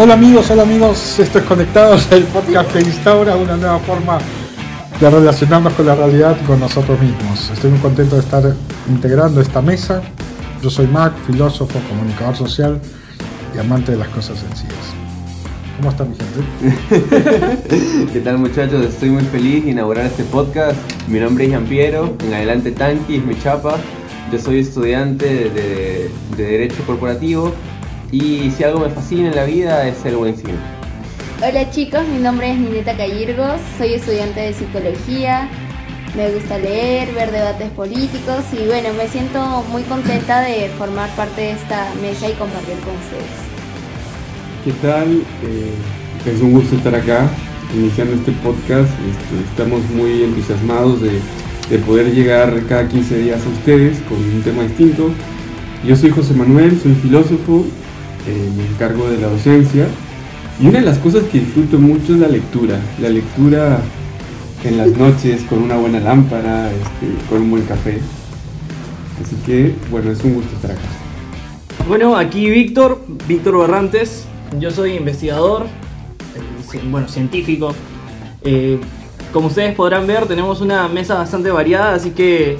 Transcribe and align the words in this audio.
Hola 0.00 0.14
amigos, 0.14 0.48
hola 0.48 0.62
amigos, 0.62 1.18
esto 1.18 1.40
es 1.40 1.44
Conectados, 1.44 2.06
el 2.12 2.22
podcast 2.22 2.72
que 2.72 2.78
instaura 2.78 3.34
una 3.34 3.56
nueva 3.56 3.80
forma 3.80 4.18
de 5.00 5.10
relacionarnos 5.10 5.72
con 5.72 5.86
la 5.86 5.96
realidad 5.96 6.36
con 6.46 6.60
nosotros 6.60 7.00
mismos. 7.00 7.50
Estoy 7.50 7.72
muy 7.72 7.80
contento 7.80 8.14
de 8.14 8.20
estar 8.20 8.54
integrando 8.88 9.40
esta 9.40 9.60
mesa. 9.60 10.00
Yo 10.62 10.70
soy 10.70 10.86
Mac, 10.86 11.14
filósofo, 11.26 11.80
comunicador 11.88 12.36
social 12.36 12.80
y 13.52 13.58
amante 13.58 13.90
de 13.90 13.98
las 13.98 14.06
cosas 14.10 14.38
sencillas. 14.38 14.76
¿Cómo 15.78 15.90
está 15.90 16.04
mi 16.04 16.14
gente? 16.14 18.06
¿Qué 18.12 18.20
tal 18.20 18.38
muchachos? 18.38 18.86
Estoy 18.86 19.10
muy 19.10 19.24
feliz 19.24 19.64
de 19.64 19.72
inaugurar 19.72 20.06
este 20.06 20.22
podcast. 20.22 20.78
Mi 21.08 21.18
nombre 21.18 21.52
es 21.52 21.60
Piero, 21.68 22.14
en 22.24 22.34
adelante 22.34 22.70
Tanqui, 22.70 23.16
es 23.16 23.24
mi 23.24 23.36
chapa. 23.42 23.74
Yo 24.30 24.38
soy 24.38 24.60
estudiante 24.60 25.26
de, 25.26 26.08
de 26.36 26.44
Derecho 26.44 26.84
Corporativo 26.86 27.52
y 28.10 28.50
si 28.50 28.64
algo 28.64 28.80
me 28.80 28.90
fascina 28.90 29.28
en 29.28 29.36
la 29.36 29.44
vida 29.44 29.86
es 29.86 29.98
ser 29.98 30.16
buen 30.16 30.36
cine. 30.36 30.54
Hola 31.46 31.70
chicos, 31.70 32.02
mi 32.08 32.18
nombre 32.18 32.50
es 32.50 32.58
Nineta 32.58 32.96
Cayirgos, 32.96 33.60
soy 33.76 33.94
estudiante 33.94 34.40
de 34.40 34.52
psicología, 34.54 35.48
me 36.16 36.30
gusta 36.30 36.58
leer, 36.58 37.12
ver 37.14 37.30
debates 37.30 37.70
políticos 37.70 38.44
y 38.52 38.66
bueno, 38.66 38.88
me 38.96 39.06
siento 39.08 39.62
muy 39.70 39.82
contenta 39.82 40.40
de 40.40 40.68
formar 40.78 41.10
parte 41.10 41.42
de 41.42 41.50
esta 41.52 41.92
mesa 42.00 42.28
y 42.28 42.32
compartir 42.32 42.74
con 42.78 42.94
ustedes. 42.96 43.48
¿Qué 44.64 44.72
tal? 44.82 45.22
Eh, 45.44 46.32
es 46.32 46.40
un 46.40 46.52
gusto 46.52 46.76
estar 46.76 46.94
acá 46.94 47.28
iniciando 47.74 48.14
este 48.14 48.32
podcast. 48.42 48.88
Este, 48.88 49.50
estamos 49.50 49.82
muy 49.90 50.24
entusiasmados 50.24 51.00
de, 51.02 51.20
de 51.70 51.78
poder 51.84 52.12
llegar 52.12 52.60
cada 52.68 52.88
15 52.88 53.18
días 53.18 53.40
a 53.44 53.48
ustedes 53.48 53.98
con 54.08 54.18
un 54.18 54.42
tema 54.42 54.62
distinto. 54.64 55.10
Yo 55.86 55.94
soy 55.94 56.10
José 56.10 56.34
Manuel, 56.34 56.80
soy 56.82 56.94
filósofo 56.94 57.64
eh, 58.28 58.50
me 58.56 58.66
encargo 58.66 59.08
de 59.08 59.18
la 59.18 59.28
docencia. 59.28 59.86
Y 60.60 60.66
una 60.66 60.80
de 60.80 60.84
las 60.84 60.98
cosas 60.98 61.24
que 61.24 61.40
disfruto 61.40 61.78
mucho 61.78 62.14
es 62.14 62.20
la 62.20 62.28
lectura. 62.28 62.78
La 63.00 63.08
lectura 63.08 63.80
en 64.64 64.76
las 64.76 64.88
noches 64.88 65.42
con 65.48 65.62
una 65.62 65.76
buena 65.76 66.00
lámpara, 66.00 66.70
este, 66.70 67.28
con 67.28 67.42
un 67.42 67.50
buen 67.50 67.64
café. 67.64 67.98
Así 69.22 69.36
que, 69.46 69.74
bueno, 69.90 70.10
es 70.10 70.22
un 70.24 70.34
gusto 70.34 70.54
estar 70.56 70.72
acá. 70.72 70.80
Bueno, 71.86 72.16
aquí 72.16 72.50
Víctor, 72.50 73.00
Víctor 73.26 73.58
Barrantes. 73.58 74.26
Yo 74.58 74.70
soy 74.70 74.92
investigador, 74.92 75.64
eh, 75.64 76.80
bueno, 76.90 77.08
científico. 77.08 77.74
Eh, 78.42 78.78
como 79.32 79.48
ustedes 79.48 79.74
podrán 79.74 80.06
ver, 80.06 80.26
tenemos 80.26 80.60
una 80.60 80.88
mesa 80.88 81.14
bastante 81.14 81.50
variada, 81.50 81.94
así 81.94 82.10
que 82.10 82.58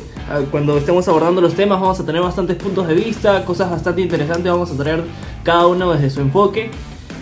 cuando 0.50 0.76
estemos 0.76 1.08
abordando 1.08 1.40
los 1.40 1.54
temas 1.54 1.80
vamos 1.80 1.98
a 2.00 2.04
tener 2.04 2.20
bastantes 2.20 2.56
puntos 2.56 2.86
de 2.86 2.94
vista, 2.94 3.44
cosas 3.44 3.70
bastante 3.70 4.02
interesantes, 4.02 4.50
vamos 4.50 4.70
a 4.70 4.76
traer 4.76 5.04
cada 5.42 5.66
uno 5.66 5.92
desde 5.92 6.10
su 6.10 6.20
enfoque. 6.20 6.70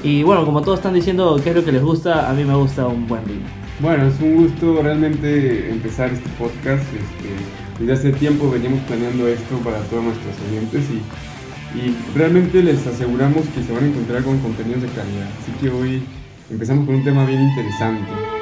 Y 0.02 0.22
bueno, 0.22 0.44
como 0.44 0.62
todos 0.62 0.78
están 0.78 0.94
diciendo 0.94 1.40
qué 1.42 1.50
es 1.50 1.56
lo 1.56 1.64
que 1.64 1.72
les 1.72 1.82
gusta, 1.82 2.28
a 2.28 2.32
mí 2.32 2.44
me 2.44 2.54
gusta 2.54 2.86
un 2.86 3.06
buen 3.06 3.24
vino. 3.24 3.46
Bueno, 3.80 4.06
es 4.06 4.20
un 4.20 4.36
gusto 4.36 4.82
realmente 4.82 5.70
empezar 5.70 6.10
este 6.10 6.28
podcast. 6.38 6.82
Este, 6.82 7.78
desde 7.78 7.92
hace 7.92 8.12
tiempo 8.12 8.50
veníamos 8.50 8.80
planeando 8.80 9.28
esto 9.28 9.56
para 9.58 9.78
todos 9.80 10.04
nuestros 10.04 10.34
oyentes 10.48 10.84
y, 10.90 11.78
y 11.78 11.96
realmente 12.14 12.62
les 12.62 12.86
aseguramos 12.86 13.44
que 13.54 13.62
se 13.62 13.72
van 13.72 13.84
a 13.84 13.86
encontrar 13.86 14.22
con 14.22 14.38
contenidos 14.38 14.82
de 14.82 14.88
calidad. 14.88 15.28
Así 15.42 15.52
que 15.60 15.70
hoy 15.70 16.02
empezamos 16.50 16.86
con 16.86 16.94
un 16.94 17.04
tema 17.04 17.24
bien 17.24 17.42
interesante. 17.42 18.35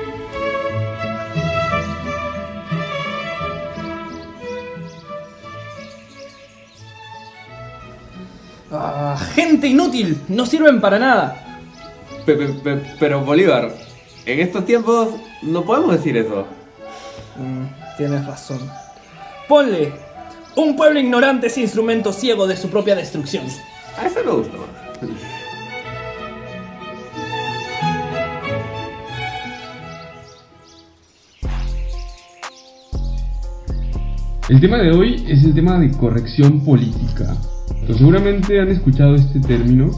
Gente 9.35 9.67
inútil, 9.67 10.21
no 10.29 10.47
sirven 10.47 10.81
para 10.81 10.99
nada. 10.99 11.37
pero 12.99 13.21
Bolívar, 13.25 13.73
en 14.27 14.41
estos 14.41 14.65
tiempos 14.65 15.11
no 15.43 15.65
podemos 15.65 15.93
decir 15.93 16.17
eso. 16.17 16.47
Mm, 17.37 17.97
tienes 17.97 18.25
razón. 18.27 18.59
Ponle, 19.49 19.93
un 20.57 20.77
pueblo 20.77 20.99
ignorante 20.99 21.49
es 21.49 21.59
instrumento 21.59 22.13
ciego 22.13 22.47
de 22.47 22.57
su 22.57 22.69
propia 22.71 22.95
destrucción. 22.95 23.45
A 23.99 24.07
eso 24.07 24.21
me 24.25 24.33
gusta 24.33 24.57
El 34.49 34.61
tema 34.61 34.77
de 34.79 34.91
hoy 34.91 35.25
es 35.27 35.43
el 35.43 35.55
tema 35.55 35.79
de 35.79 35.91
corrección 35.93 36.61
política 36.65 37.35
seguramente 37.93 38.61
han 38.61 38.69
escuchado 38.69 39.15
este 39.15 39.41
término 39.41 39.91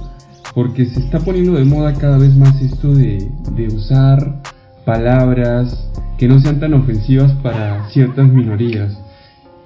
porque 0.54 0.86
se 0.86 1.00
está 1.00 1.20
poniendo 1.20 1.52
de 1.52 1.64
moda 1.64 1.92
cada 1.94 2.18
vez 2.18 2.34
más 2.34 2.60
esto 2.60 2.94
de, 2.94 3.28
usar 3.74 4.42
palabras 4.84 5.88
que 6.16 6.26
no 6.26 6.40
sean 6.40 6.58
tan 6.58 6.72
ofensivas 6.74 7.32
para 7.42 7.88
ciertas 7.90 8.32
minorías. 8.32 8.98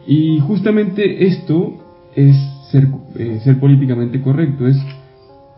Y 0.06 0.40
justamente 0.40 1.26
esto 1.26 1.76
es 2.16 2.36
ser, 2.70 2.88
eh, 3.16 3.40
ser 3.44 3.60
políticamente 3.60 4.20
correcto, 4.20 4.66
es 4.66 4.76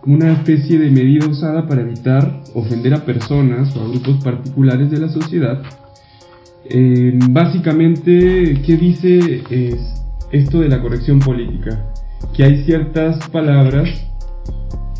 una 0.04 0.32
especie 0.32 0.78
de 0.78 0.90
medida 0.90 1.26
usada 1.26 1.66
para 1.66 1.80
evitar 1.80 2.42
ofender 2.54 2.92
a 2.92 3.04
personas 3.04 3.74
o 3.76 3.84
a 3.84 3.88
grupos 3.88 4.22
particulares 4.22 4.90
de 4.90 4.98
la 4.98 5.08
sociedad. 5.08 5.62
Eh, 6.68 7.18
básicamente, 7.30 8.60
¿qué 8.66 8.76
dice 8.76 9.42
es 9.48 9.76
esto 10.30 10.60
de 10.60 10.68
la 10.68 10.82
corrección 10.82 11.20
política? 11.20 11.86
Que 12.34 12.44
hay 12.44 12.64
ciertas 12.64 13.28
palabras 13.28 13.88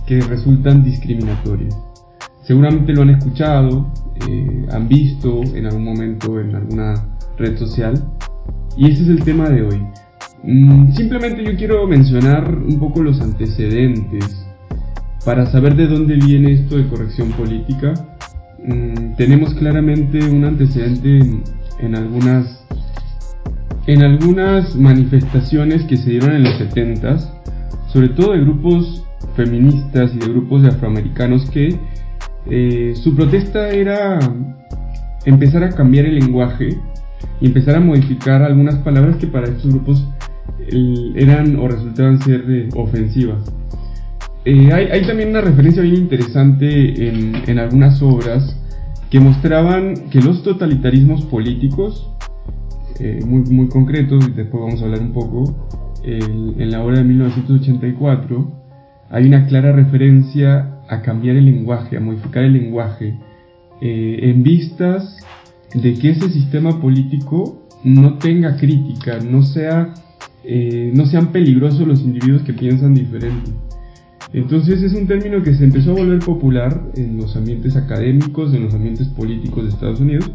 que 0.07 0.21
resultan 0.21 0.85
discriminatorias. 0.85 1.77
Seguramente 2.43 2.93
lo 2.93 3.03
han 3.03 3.11
escuchado, 3.11 3.87
eh, 4.29 4.67
han 4.73 4.89
visto 4.89 5.43
en 5.55 5.67
algún 5.67 5.85
momento 5.85 6.41
en 6.41 6.55
alguna 6.55 6.95
red 7.39 7.57
social 7.57 7.95
y 8.77 8.91
ese 8.91 9.03
es 9.03 9.09
el 9.09 9.25
tema 9.25 9.49
de 9.49 9.63
hoy. 9.63 9.81
Mm, 10.43 10.93
simplemente 10.93 11.45
yo 11.45 11.57
quiero 11.57 11.87
mencionar 11.87 12.53
un 12.53 12.79
poco 12.79 13.03
los 13.03 13.21
antecedentes 13.21 14.45
para 15.25 15.47
saber 15.47 15.77
de 15.77 15.87
dónde 15.87 16.17
viene 16.17 16.53
esto 16.53 16.77
de 16.77 16.89
corrección 16.89 17.31
política. 17.31 17.95
Mm, 18.65 19.15
tenemos 19.17 19.55
claramente 19.55 20.19
un 20.29 20.45
antecedente 20.45 21.43
en 21.79 21.95
algunas 21.95 22.62
en 23.87 24.03
algunas 24.03 24.77
manifestaciones 24.77 25.83
que 25.85 25.97
se 25.97 26.11
dieron 26.11 26.35
en 26.35 26.45
los 26.45 26.59
70 26.59 27.19
sobre 27.93 28.09
todo 28.09 28.33
de 28.33 28.41
grupos 28.41 29.05
feministas 29.37 30.13
y 30.15 30.19
de 30.19 30.27
grupos 30.29 30.63
de 30.63 30.69
afroamericanos 30.69 31.49
que 31.51 31.79
eh, 32.51 32.95
su 32.97 33.15
protesta 33.15 33.69
era 33.71 34.19
empezar 35.25 35.63
a 35.63 35.71
cambiar 35.71 36.07
el 36.07 36.17
lenguaje 36.17 36.79
y 37.41 37.47
empezar 37.47 37.77
a 37.77 37.81
modificar 37.81 38.43
algunas 38.43 38.77
palabras 38.77 39.17
que 39.17 39.27
para 39.27 39.49
estos 39.49 39.73
grupos 39.73 40.05
eran 41.15 41.57
o 41.57 41.69
resultaban 41.69 42.21
ser 42.23 42.45
eh, 42.49 42.69
ofensivas. 42.75 43.53
Eh, 44.45 44.73
hay, 44.73 45.03
también 45.03 45.31
una 45.31 45.41
referencia 45.41 45.83
bien 45.83 45.97
interesante 45.97 47.09
en, 47.09 47.43
en 47.47 47.59
algunas 47.59 48.03
obras 48.03 48.59
que 49.11 49.21
mostraban 49.21 50.09
que 50.11 50.21
los 50.21 50.43
totalitarismos 50.43 51.25
políticos 51.27 52.11
eh, 53.01 53.21
muy, 53.27 53.43
muy 53.43 53.69
concretos, 53.69 54.29
y 54.29 54.33
después 54.33 54.63
vamos 54.63 54.81
a 54.83 54.85
hablar 54.85 55.01
un 55.01 55.13
poco, 55.13 55.69
en 56.05 56.71
la 56.73 56.83
obra 56.83 56.99
de 56.99 57.05
1984 57.05 58.63
hay 59.13 59.27
una 59.27 59.47
clara 59.47 59.73
referencia 59.73 60.81
a 60.89 61.03
cambiar 61.03 61.37
el 61.37 61.45
lenguaje, 61.45 61.99
a 61.99 62.01
modificar 62.01 62.45
el 62.45 62.55
lenguaje, 62.55 63.15
eh, 63.83 64.19
en 64.23 64.43
vistas 64.43 65.19
de 65.75 65.95
que 65.95 66.11
ese 66.11 66.31
sistema 66.31 66.81
político 66.81 67.69
no 67.85 68.17
tenga 68.19 68.57
crítica, 68.57 69.19
no, 69.21 69.43
sea, 69.43 69.93
eh, 70.45 70.93
no 70.95 71.05
sean 71.05 71.31
peligrosos 71.31 71.87
los 71.87 72.01
individuos 72.01 72.43
que 72.43 72.55
piensan 72.55 72.95
diferente. 72.95 73.51
Entonces 74.33 74.83
es 74.83 74.95
un 74.95 75.07
término 75.07 75.43
que 75.43 75.55
se 75.55 75.65
empezó 75.65 75.91
a 75.91 75.95
volver 75.95 76.21
popular 76.21 76.81
en 76.97 77.19
los 77.19 77.37
ambientes 77.37 77.77
académicos, 77.77 78.55
en 78.55 78.65
los 78.65 78.75
ambientes 78.75 79.09
políticos 79.09 79.65
de 79.65 79.71
Estados 79.71 80.01
Unidos, 80.01 80.31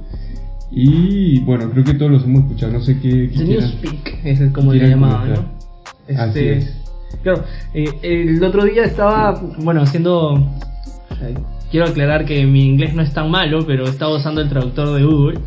y 0.72 1.40
bueno, 1.42 1.70
creo 1.72 1.84
que 1.84 1.94
todos 1.94 2.12
los 2.12 2.24
hemos 2.24 2.42
escuchado, 2.44 2.74
no 2.74 2.82
sé 2.82 3.00
qué. 3.00 3.30
qué 3.30 3.44
Newspeak, 3.44 4.26
es 4.26 4.52
como 4.52 4.74
le 4.74 4.90
llamaban, 4.90 5.34
¿no? 5.34 5.46
Este, 6.08 6.58
es. 6.58 6.84
Claro, 7.24 7.44
eh, 7.74 7.90
el 8.02 8.44
otro 8.44 8.66
día 8.66 8.84
estaba, 8.84 9.42
bueno, 9.60 9.82
haciendo. 9.82 10.36
Eh, 11.22 11.36
quiero 11.72 11.88
aclarar 11.88 12.26
que 12.26 12.46
mi 12.46 12.66
inglés 12.66 12.94
no 12.94 13.02
es 13.02 13.14
tan 13.14 13.32
malo, 13.32 13.66
pero 13.66 13.86
estaba 13.86 14.16
usando 14.16 14.42
el 14.42 14.50
traductor 14.50 14.94
de 14.94 15.04
Google. 15.04 15.40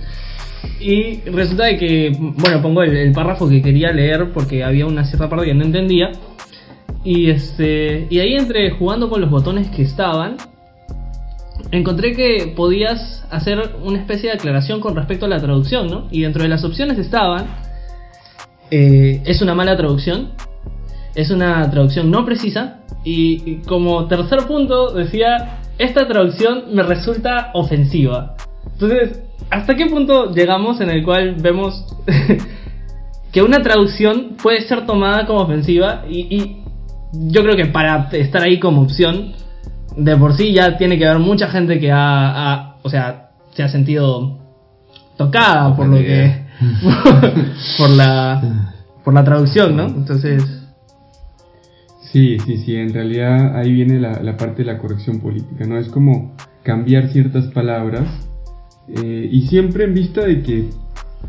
Y 0.80 1.20
resulta 1.30 1.64
de 1.64 1.76
que, 1.76 2.16
bueno, 2.18 2.62
pongo 2.62 2.82
el, 2.82 2.96
el, 2.96 3.12
párrafo 3.12 3.48
que 3.48 3.62
quería 3.62 3.92
leer 3.92 4.30
porque 4.32 4.64
había 4.64 4.86
una 4.86 5.04
cierta 5.04 5.28
parte 5.28 5.46
que 5.46 5.54
no 5.54 5.64
entendía. 5.64 6.12
Y 7.04 7.30
este. 7.30 8.06
Y 8.08 8.20
ahí 8.20 8.34
entre 8.34 8.70
jugando 8.70 9.10
con 9.10 9.20
los 9.20 9.30
botones 9.30 9.68
que 9.68 9.82
estaban, 9.82 10.36
encontré 11.70 12.14
que 12.14 12.52
podías 12.56 13.24
hacer 13.30 13.76
una 13.82 13.98
especie 13.98 14.30
de 14.30 14.36
aclaración 14.36 14.80
con 14.80 14.96
respecto 14.96 15.26
a 15.26 15.28
la 15.28 15.38
traducción, 15.38 15.88
¿no? 15.88 16.08
Y 16.10 16.22
dentro 16.22 16.42
de 16.42 16.48
las 16.48 16.64
opciones 16.64 16.98
estaban, 16.98 17.46
eh, 18.70 19.22
es 19.24 19.42
una 19.42 19.54
mala 19.54 19.76
traducción, 19.76 20.32
es 21.14 21.30
una 21.30 21.70
traducción 21.70 22.10
no 22.10 22.24
precisa. 22.24 22.80
Y 23.02 23.56
como 23.62 24.06
tercer 24.06 24.40
punto 24.46 24.92
decía, 24.92 25.60
esta 25.78 26.06
traducción 26.06 26.74
me 26.74 26.82
resulta 26.82 27.50
ofensiva. 27.54 28.36
Entonces, 28.72 29.22
¿hasta 29.50 29.74
qué 29.76 29.86
punto 29.86 30.32
llegamos 30.32 30.80
en 30.80 30.90
el 30.90 31.02
cual 31.02 31.36
vemos 31.36 31.86
que 33.32 33.42
una 33.42 33.62
traducción 33.62 34.36
puede 34.42 34.60
ser 34.62 34.84
tomada 34.86 35.26
como 35.26 35.40
ofensiva? 35.40 36.04
Y, 36.08 36.58
yo 37.12 37.42
creo 37.42 37.56
que 37.56 37.66
para 37.66 38.08
estar 38.12 38.40
ahí 38.40 38.60
como 38.60 38.82
opción, 38.82 39.32
de 39.96 40.16
por 40.16 40.36
sí 40.36 40.52
ya 40.52 40.76
tiene 40.76 40.98
que 40.98 41.06
haber 41.06 41.20
mucha 41.20 41.48
gente 41.48 41.78
que 41.80 41.90
ha, 41.92 42.76
o 42.82 42.90
sea, 42.90 43.30
se 43.54 43.62
ha 43.62 43.68
sentido 43.68 44.38
tocada 45.16 45.74
por 45.76 45.86
lo 45.86 45.96
que 45.98 46.44
por 47.78 47.90
la 47.90 48.74
por 49.04 49.14
la 49.14 49.24
traducción, 49.24 49.76
¿no? 49.76 49.86
Entonces 49.86 50.42
sí, 52.12 52.38
sí, 52.44 52.58
sí. 52.58 52.76
En 52.76 52.92
realidad 52.92 53.56
ahí 53.56 53.72
viene 53.72 53.98
la, 53.98 54.20
la 54.22 54.36
parte 54.36 54.62
de 54.62 54.72
la 54.72 54.78
corrección 54.78 55.20
política, 55.20 55.66
¿no? 55.66 55.78
Es 55.78 55.88
como 55.88 56.36
cambiar 56.62 57.08
ciertas 57.08 57.46
palabras 57.46 58.06
eh, 58.88 59.28
y 59.30 59.46
siempre 59.46 59.84
en 59.84 59.94
vista 59.94 60.22
de 60.22 60.42
que 60.42 60.70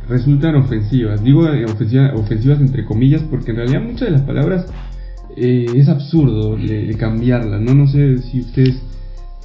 resultan 0.07 0.55
ofensivas. 0.55 1.23
Digo 1.23 1.47
eh, 1.47 1.65
ofensivas 1.65 2.59
entre 2.59 2.85
comillas 2.85 3.21
porque 3.29 3.51
en 3.51 3.57
realidad 3.57 3.81
muchas 3.81 4.09
de 4.09 4.11
las 4.11 4.21
palabras 4.21 4.65
eh, 5.35 5.65
es 5.75 5.87
absurdo 5.89 6.55
de, 6.57 6.95
cambiarlas. 6.97 7.61
¿no? 7.61 7.73
no 7.73 7.87
sé 7.87 8.19
si 8.19 8.41
ustedes 8.41 8.81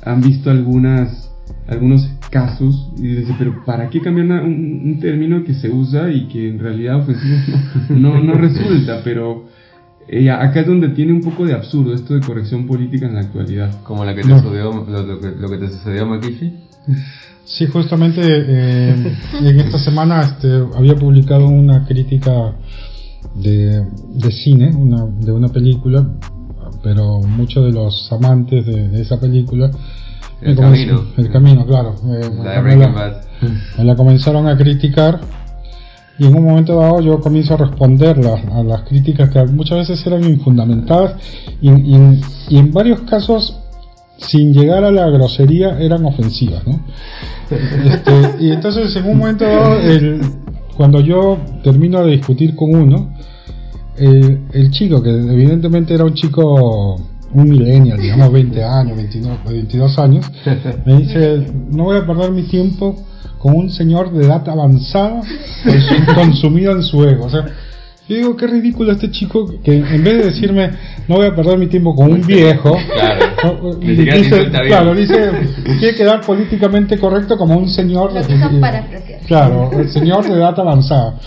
han 0.03 0.21
visto 0.21 0.51
algunas 0.51 1.27
algunos 1.69 2.09
casos 2.31 2.91
y 2.97 3.07
dice, 3.09 3.35
pero 3.39 3.65
¿para 3.65 3.89
qué 3.89 4.01
cambiar 4.01 4.45
un, 4.45 4.99
término 5.01 5.45
que 5.45 5.55
se 5.55 5.69
usa 5.69 6.11
y 6.11 6.27
que 6.29 6.49
en 6.49 6.59
realidad 6.59 6.97
ofensivo 6.97 7.37
no, 7.91 8.21
no, 8.23 8.35
resulta? 8.35 9.01
Pero 9.05 9.47
acá 10.33 10.61
es 10.61 10.67
donde 10.67 10.89
tiene 10.91 11.13
un 11.13 11.21
poco 11.21 11.45
de 11.45 11.55
absurdo 11.55 11.95
esto 11.95 12.15
de 12.15 12.21
corrección 12.21 12.67
política 12.67 13.07
en 13.07 13.15
la 13.15 13.21
actualidad. 13.21 13.83
Como 13.83 14.05
la 14.05 14.15
que 14.15 14.23
te 14.23 14.29
sucedió, 14.29 14.87
lo, 14.89 15.21
que, 15.21 15.31
lo 15.39 15.49
que 15.49 15.59
te 15.59 15.69
sucedió 15.69 16.03
a 16.03 16.07
Makishi. 16.07 16.53
Sí, 17.45 17.67
justamente 17.67 18.21
eh, 18.25 19.17
en 19.41 19.61
esta 19.61 19.79
semana 19.79 20.21
este, 20.23 20.49
había 20.77 20.97
publicado 20.97 21.47
una 21.47 21.87
crítica 21.87 22.55
de, 23.35 23.85
de 23.85 24.33
cine, 24.33 24.71
una, 24.75 25.07
de 25.07 25.33
una 25.33 25.49
película, 25.49 26.07
pero 26.83 27.21
muchos 27.21 27.65
de 27.65 27.73
los 27.73 28.11
amantes 28.13 28.65
de, 28.67 29.01
esa 29.01 29.19
película 29.19 29.71
el 30.41 30.57
camino. 30.57 31.05
el 31.17 31.31
camino, 31.31 31.67
claro. 31.67 31.95
Eh, 32.05 32.31
me, 33.79 33.85
la, 33.85 33.97
comenzaron 33.97 34.47
a 34.49 34.57
criticar 34.57 35.21
y 36.19 36.27
en 36.27 36.35
un 36.35 36.45
momento 36.45 36.79
dado 36.79 37.01
yo 37.01 37.21
comienzo 37.21 37.55
a 37.55 37.57
responder 37.59 38.19
a 38.53 38.63
las 38.63 38.83
críticas 38.83 39.31
que 39.31 39.45
muchas 39.47 39.79
veces 39.79 40.07
eran 40.07 40.25
infundamentadas 40.25 41.15
y, 41.61 41.71
y 42.51 42.59
en 42.59 42.73
varios 42.73 43.01
casos 43.03 43.61
sin 44.19 44.53
llegar 44.53 44.85
a 44.85 44.91
la 44.91 45.09
grosería, 45.11 45.79
eran 45.79 46.05
ofensivas, 46.05 46.67
¿no? 46.67 46.81
Este, 47.49 48.45
y 48.45 48.51
entonces 48.51 48.97
en 48.97 49.07
un 49.07 49.19
momento 49.19 49.45
dado, 49.45 49.79
cuando 50.77 51.01
yo 51.01 51.39
termino 51.63 52.05
de 52.05 52.13
discutir 52.13 52.55
con 52.55 52.75
uno, 52.75 53.13
el 53.99 54.71
chico, 54.71 55.03
que 55.03 55.11
evidentemente 55.11 55.95
era 55.95 56.05
un 56.05 56.15
chico, 56.15 56.97
un 57.33 57.49
millennial, 57.49 57.99
digamos 57.99 58.31
20 58.31 58.65
años, 58.65 58.97
29, 58.97 59.39
22 59.49 59.99
años, 59.99 60.31
me 60.85 60.99
dice, 60.99 61.47
no 61.71 61.85
voy 61.85 61.97
a 61.99 62.07
perder 62.07 62.31
mi 62.31 62.43
tiempo 62.43 62.95
con 63.39 63.55
un 63.57 63.71
señor 63.71 64.13
de 64.13 64.27
edad 64.27 64.47
avanzada 64.49 65.23
consumido 66.15 66.73
en 66.73 66.83
su 66.83 67.05
ego. 67.05 67.27
O 67.27 67.31
sea, 67.31 67.47
yo 68.09 68.17
digo, 68.17 68.37
qué 68.37 68.47
ridículo 68.47 68.93
este 68.93 69.11
chico 69.11 69.47
que 69.65 69.75
en 69.75 70.05
vez 70.05 70.19
de 70.19 70.25
decirme, 70.27 70.71
no 71.09 71.17
voy 71.17 71.27
a 71.27 71.35
perder 71.35 71.59
mi 71.59 71.67
tiempo 71.67 71.95
con 71.95 72.13
un 72.13 72.21
viejo, 72.25 72.77
claro, 72.97 73.75
dice, 73.75 74.49
claro, 74.51 74.95
dice, 74.95 75.31
quiere 75.81 75.95
quedar 75.97 76.21
políticamente 76.21 76.99
correcto 76.99 77.37
como 77.37 77.57
un 77.57 77.69
señor. 77.69 78.13
claro, 79.27 79.71
el 79.73 79.91
señor 79.91 80.25
de 80.25 80.35
edad 80.35 80.59
avanzada. 80.59 81.19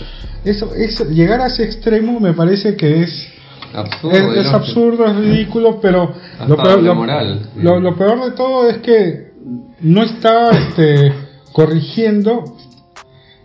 Eso, 0.42 0.74
es, 0.74 0.98
llegar 1.10 1.42
a 1.42 1.48
ese 1.48 1.64
extremo 1.64 2.18
me 2.18 2.32
parece 2.32 2.74
que 2.74 3.02
es 3.02 3.28
absurdo, 3.74 4.34
es, 4.34 4.46
absurdo, 4.46 5.06
es 5.06 5.16
ridículo, 5.16 5.78
pero 5.82 6.14
lo 6.48 6.56
peor, 6.56 6.82
lo, 6.82 7.78
lo 7.78 7.94
peor, 7.94 8.24
de 8.24 8.30
todo 8.30 8.70
es 8.70 8.78
que 8.78 9.32
no 9.82 10.02
está 10.02 10.50
este, 10.50 11.12
corrigiendo 11.52 12.56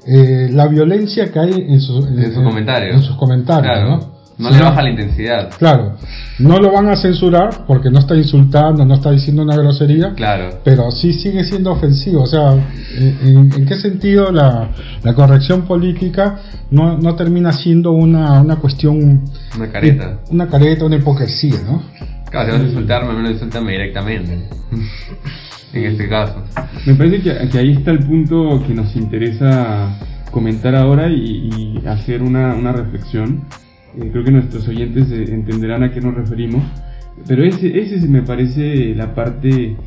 eh, 0.06 0.50
la 0.52 0.68
violencia 0.68 1.32
que 1.32 1.40
hay 1.40 1.66
en, 1.70 1.82
sus 1.82 2.06
comentarios. 2.36 2.96
En 2.96 3.02
sus 3.02 3.16
comentarios 3.16 3.90
¿no? 3.90 4.16
No 4.38 4.50
le 4.50 4.60
baja 4.60 4.82
la 4.82 4.90
intensidad. 4.90 5.50
Claro, 5.58 5.96
no 6.40 6.60
lo 6.60 6.72
van 6.74 6.90
a 6.90 6.98
censurar 6.98 7.66
porque 7.66 7.90
no 7.90 8.00
está 8.00 8.16
insultando, 8.16 8.84
no 8.84 8.96
está 8.96 9.12
diciendo 9.12 9.44
una 9.44 9.56
grosería. 9.56 10.14
Claro. 10.14 10.60
Pero 10.64 10.92
sí 10.92 11.14
sigue 11.14 11.46
siendo 11.46 11.72
ofensivo. 11.72 12.24
O 12.24 12.28
sea, 12.28 12.54
¿en, 12.98 13.66
qué 13.66 13.76
sentido 13.76 14.34
la, 14.34 14.72
corrección 15.16 15.62
política 15.62 16.40
no, 16.70 16.98
no 16.98 17.16
termina 17.16 17.54
siendo 17.54 17.94
una, 17.94 18.42
una 18.42 18.58
cuestión. 18.58 19.24
Una 19.56 19.72
careta. 19.72 20.20
Una 20.30 20.48
careta, 20.48 20.84
una 20.84 20.98
hipocresía, 20.98 21.62
¿no? 21.66 21.84
Claro, 22.36 22.52
si 22.52 22.58
vas 22.58 22.62
a 22.62 22.70
insultarme, 22.70 23.14
menos 23.14 23.32
insultame 23.32 23.72
directamente. 23.72 24.40
en 25.74 25.84
este 25.86 26.10
caso. 26.10 26.44
Me 26.86 26.96
parece 26.96 27.22
que, 27.22 27.58
ahí 27.58 27.72
está 27.72 27.92
el 27.92 28.00
punto 28.00 28.62
que 28.68 28.74
nos 28.74 28.94
interesa 28.98 29.98
comentar 30.32 30.76
ahora 30.76 31.10
y, 31.10 31.82
hacer 31.88 32.22
una, 32.22 32.54
una 32.54 32.74
reflexión. 32.74 33.46
Eh, 33.98 34.10
creo 34.12 34.26
que 34.26 34.32
nuestros 34.32 34.68
oyentes 34.68 35.10
eh, 35.12 35.34
entenderán 35.34 35.84
a 35.84 35.92
qué 35.92 36.02
nos 36.02 36.14
referimos. 36.14 36.62
Pero 37.26 37.46
ese, 37.46 37.80
ese 37.80 38.06
me 38.10 38.22
parece 38.22 38.94
la 38.96 39.16
parte 39.16 39.78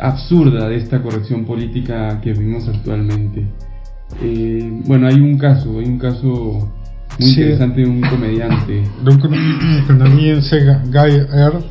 absurda 0.00 0.68
de 0.68 0.76
esta 0.76 1.00
corrección 1.00 1.44
política 1.44 2.20
que 2.20 2.32
vivimos 2.32 2.66
actualmente. 2.66 3.46
Eh, 4.20 4.68
bueno, 4.84 5.06
hay 5.06 5.20
un 5.20 5.38
caso, 5.38 5.78
hay 5.78 5.86
un 5.86 5.98
caso 6.00 6.72
muy 7.20 7.28
interesante 7.28 7.82
de 7.82 7.88
un 7.88 8.00
comediante. 8.00 8.82
De 9.04 9.10
un 9.10 9.84
canadiense, 9.86 10.58
Guy 10.86 11.12
Earl, 11.32 11.64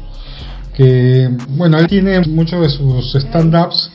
que, 0.74 1.30
bueno, 1.50 1.78
él 1.78 1.88
tiene 1.88 2.20
muchos 2.22 2.62
de 2.62 2.70
sus 2.70 3.16
stand-ups, 3.16 3.92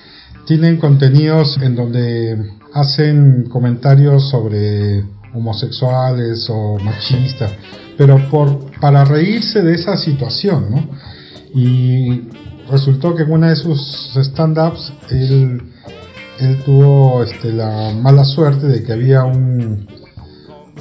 tienen 0.47 0.76
contenidos 0.79 1.59
en 1.61 1.75
donde 1.75 2.38
hacen 2.73 3.49
comentarios 3.50 4.31
sobre 4.31 5.05
homosexuales 5.35 6.49
o 6.49 6.79
machistas, 6.79 7.53
pero 7.97 8.19
por, 8.31 8.71
para 8.81 9.05
reírse 9.05 9.62
de 9.62 9.75
esa 9.75 9.97
situación, 9.97 10.71
¿no? 10.71 10.88
Y 11.55 12.29
resultó 12.71 13.14
que 13.14 13.23
en 13.25 13.33
una 13.33 13.50
de 13.50 13.57
sus 13.57 14.17
stand-ups 14.17 14.93
él, 15.11 15.62
él, 16.41 16.59
tuvo 16.64 17.25
este, 17.25 17.53
la 17.53 17.93
mala 17.93 18.25
suerte 18.25 18.69
de 18.69 18.83
que 18.85 18.93
había 18.93 19.25
un, 19.25 19.87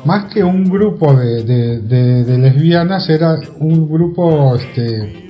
más 0.05 0.25
que 0.33 0.43
un 0.43 0.65
grupo 0.69 1.13
de, 1.15 1.43
de, 1.43 2.23
de 2.23 2.37
lesbianas, 2.37 3.09
era 3.09 3.39
un 3.59 3.89
grupo 3.89 4.55
este, 4.55 5.26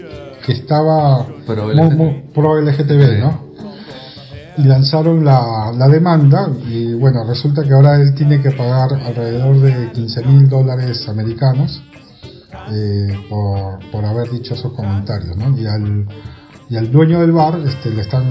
que 0.47 0.53
estaba 0.53 1.25
pro 1.45 2.61
LGTB, 2.61 3.19
¿no? 3.19 3.47
Y 4.57 4.63
lanzaron 4.63 5.25
la, 5.25 5.73
la, 5.75 5.89
demanda 5.89 6.49
y 6.65 6.93
bueno, 6.93 7.25
resulta 7.25 7.63
que 7.63 7.73
ahora 7.73 7.97
él 7.97 8.15
tiene 8.15 8.41
que 8.41 8.51
pagar 8.51 8.93
alrededor 8.93 9.59
de 9.59 9.91
15 9.91 10.23
mil 10.23 10.47
dólares 10.47 11.05
americanos 11.09 11.83
eh, 12.71 13.09
por, 13.29 13.91
por, 13.91 14.05
haber 14.05 14.31
dicho 14.31 14.53
esos 14.53 14.71
comentarios, 14.71 15.35
¿no? 15.35 15.55
Y 15.59 15.67
al, 15.67 16.07
y 16.69 16.77
al 16.77 16.89
dueño 16.93 17.19
del 17.19 17.33
bar 17.33 17.59
este, 17.65 17.89
le 17.89 18.01
están 18.03 18.25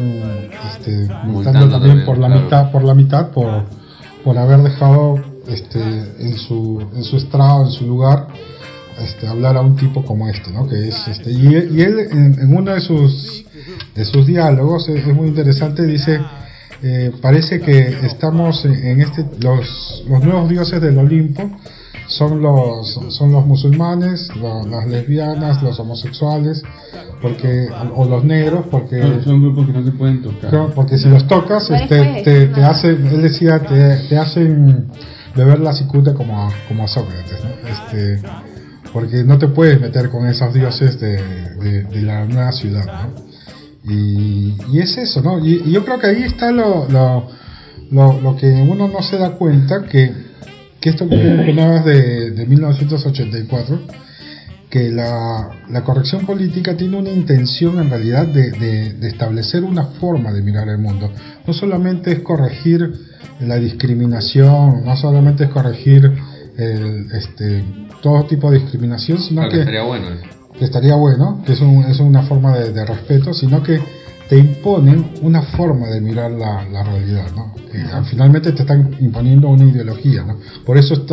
este, 0.72 1.08
multando 1.24 1.68
también 1.68 2.06
por 2.06 2.16
la 2.16 2.30
mitad, 2.30 2.72
por 2.72 2.82
la 2.82 2.94
mitad 2.94 3.28
por, 3.28 3.64
por 4.24 4.38
haber 4.38 4.60
dejado 4.60 5.16
este, 5.48 5.80
en 5.80 6.34
su, 6.38 6.82
en 6.94 7.04
su 7.04 7.18
estrado, 7.18 7.66
en 7.66 7.72
su 7.72 7.86
lugar, 7.86 8.26
este, 9.00 9.26
hablar 9.26 9.56
a 9.56 9.60
un 9.60 9.76
tipo 9.76 10.04
como 10.04 10.28
este, 10.28 10.50
¿no? 10.50 10.68
Que 10.68 10.88
es, 10.88 11.08
este, 11.08 11.30
y, 11.30 11.54
él 11.54 11.98
en, 12.10 12.56
uno 12.56 12.72
de 12.72 12.80
sus, 12.80 13.44
de 13.94 14.04
sus 14.04 14.26
diálogos, 14.26 14.88
es, 14.88 15.06
muy 15.06 15.28
interesante, 15.28 15.84
dice, 15.84 16.20
eh, 16.82 17.12
parece 17.20 17.60
que 17.60 17.98
estamos 18.06 18.64
en, 18.64 19.00
este, 19.00 19.24
los, 19.40 20.04
los 20.08 20.22
nuevos 20.22 20.48
dioses 20.48 20.80
del 20.80 20.98
Olimpo 20.98 21.50
son 22.08 22.40
los, 22.40 23.00
son 23.08 23.32
los 23.32 23.44
musulmanes, 23.46 24.30
las 24.36 24.86
lesbianas, 24.86 25.62
los 25.62 25.78
homosexuales, 25.80 26.62
porque, 27.20 27.68
o 27.94 28.04
los 28.04 28.24
negros, 28.24 28.66
porque... 28.70 29.00
son 29.24 29.42
grupos 29.42 29.66
que 29.66 29.72
no 29.72 29.84
se 29.84 29.92
pueden 29.92 30.22
tocar. 30.22 30.72
porque 30.74 30.98
si 30.98 31.08
los 31.08 31.26
tocas, 31.26 31.68
este, 31.70 32.22
te, 32.22 32.46
te 32.46 32.62
hacen, 32.62 33.06
él 33.06 33.22
decía, 33.22 33.58
te, 33.58 33.96
te 34.08 34.16
hacen 34.16 34.86
beber 35.34 35.60
la 35.60 35.72
cicuta 35.72 36.14
como 36.14 36.42
a, 36.42 36.52
como 36.68 36.84
a 36.84 36.88
Sócrates, 36.88 37.44
¿no? 37.44 37.68
Este, 37.68 38.22
porque 38.96 39.24
no 39.24 39.36
te 39.36 39.48
puedes 39.48 39.78
meter 39.78 40.08
con 40.08 40.26
esos 40.26 40.54
dioses 40.54 40.98
de, 40.98 41.18
de, 41.84 42.00
la 42.00 42.24
nueva 42.24 42.50
ciudad, 42.52 42.86
¿no? 42.86 43.92
Y, 43.92 44.56
y, 44.72 44.78
es 44.78 44.96
eso, 44.96 45.20
¿no? 45.20 45.38
Y, 45.46 45.70
yo 45.70 45.84
creo 45.84 45.98
que 45.98 46.06
ahí 46.06 46.22
está 46.22 46.50
lo, 46.50 46.88
lo, 46.88 47.28
lo, 47.90 48.36
que 48.38 48.46
uno 48.46 48.88
no 48.88 49.02
se 49.02 49.18
da 49.18 49.32
cuenta, 49.32 49.82
que, 49.82 50.14
que 50.80 50.88
esto 50.88 51.06
que 51.10 51.14
mencionabas 51.14 51.84
de, 51.84 52.30
de 52.30 52.46
1984, 52.46 53.80
que 53.86 53.96
que 54.70 54.90
la, 54.90 55.82
corrección 55.84 56.26
política 56.26 56.76
tiene 56.76 56.96
una 56.96 57.10
intención 57.10 57.78
en 57.78 57.90
realidad 57.90 58.26
de, 58.26 58.96
establecer 59.08 59.62
una 59.62 59.84
forma 59.84 60.32
de 60.32 60.42
mirar 60.42 60.68
el 60.68 60.78
mundo. 60.78 61.10
No 61.46 61.52
solamente 61.52 62.12
es 62.12 62.20
corregir 62.20 62.92
la 63.40 63.56
discriminación, 63.56 64.84
no 64.84 64.96
solamente 64.96 65.44
es 65.44 65.50
corregir 65.50 66.12
este, 66.56 67.64
todo 68.02 68.24
tipo 68.24 68.50
de 68.50 68.58
discriminación, 68.60 69.18
sino 69.18 69.48
que, 69.48 69.58
estaría 69.58 69.82
bueno. 69.82 70.06
Que 70.58 70.64
estaría 70.64 70.94
bueno, 70.96 71.42
que 71.44 71.52
es, 71.52 71.60
es 71.60 72.00
una 72.00 72.22
forma 72.22 72.56
de, 72.56 72.84
respeto, 72.84 73.34
sino 73.34 73.62
que 73.62 73.80
te 74.28 74.38
imponen 74.38 75.12
una 75.22 75.42
forma 75.42 75.88
de 75.88 76.00
mirar 76.00 76.30
la, 76.30 76.82
realidad, 76.82 77.26
¿no? 77.36 77.54
finalmente 78.10 78.52
te 78.52 78.62
están 78.62 78.96
imponiendo 79.00 79.48
una 79.48 79.64
ideología, 79.64 80.24
¿no? 80.24 80.38
Por 80.64 80.78
eso 80.78 81.06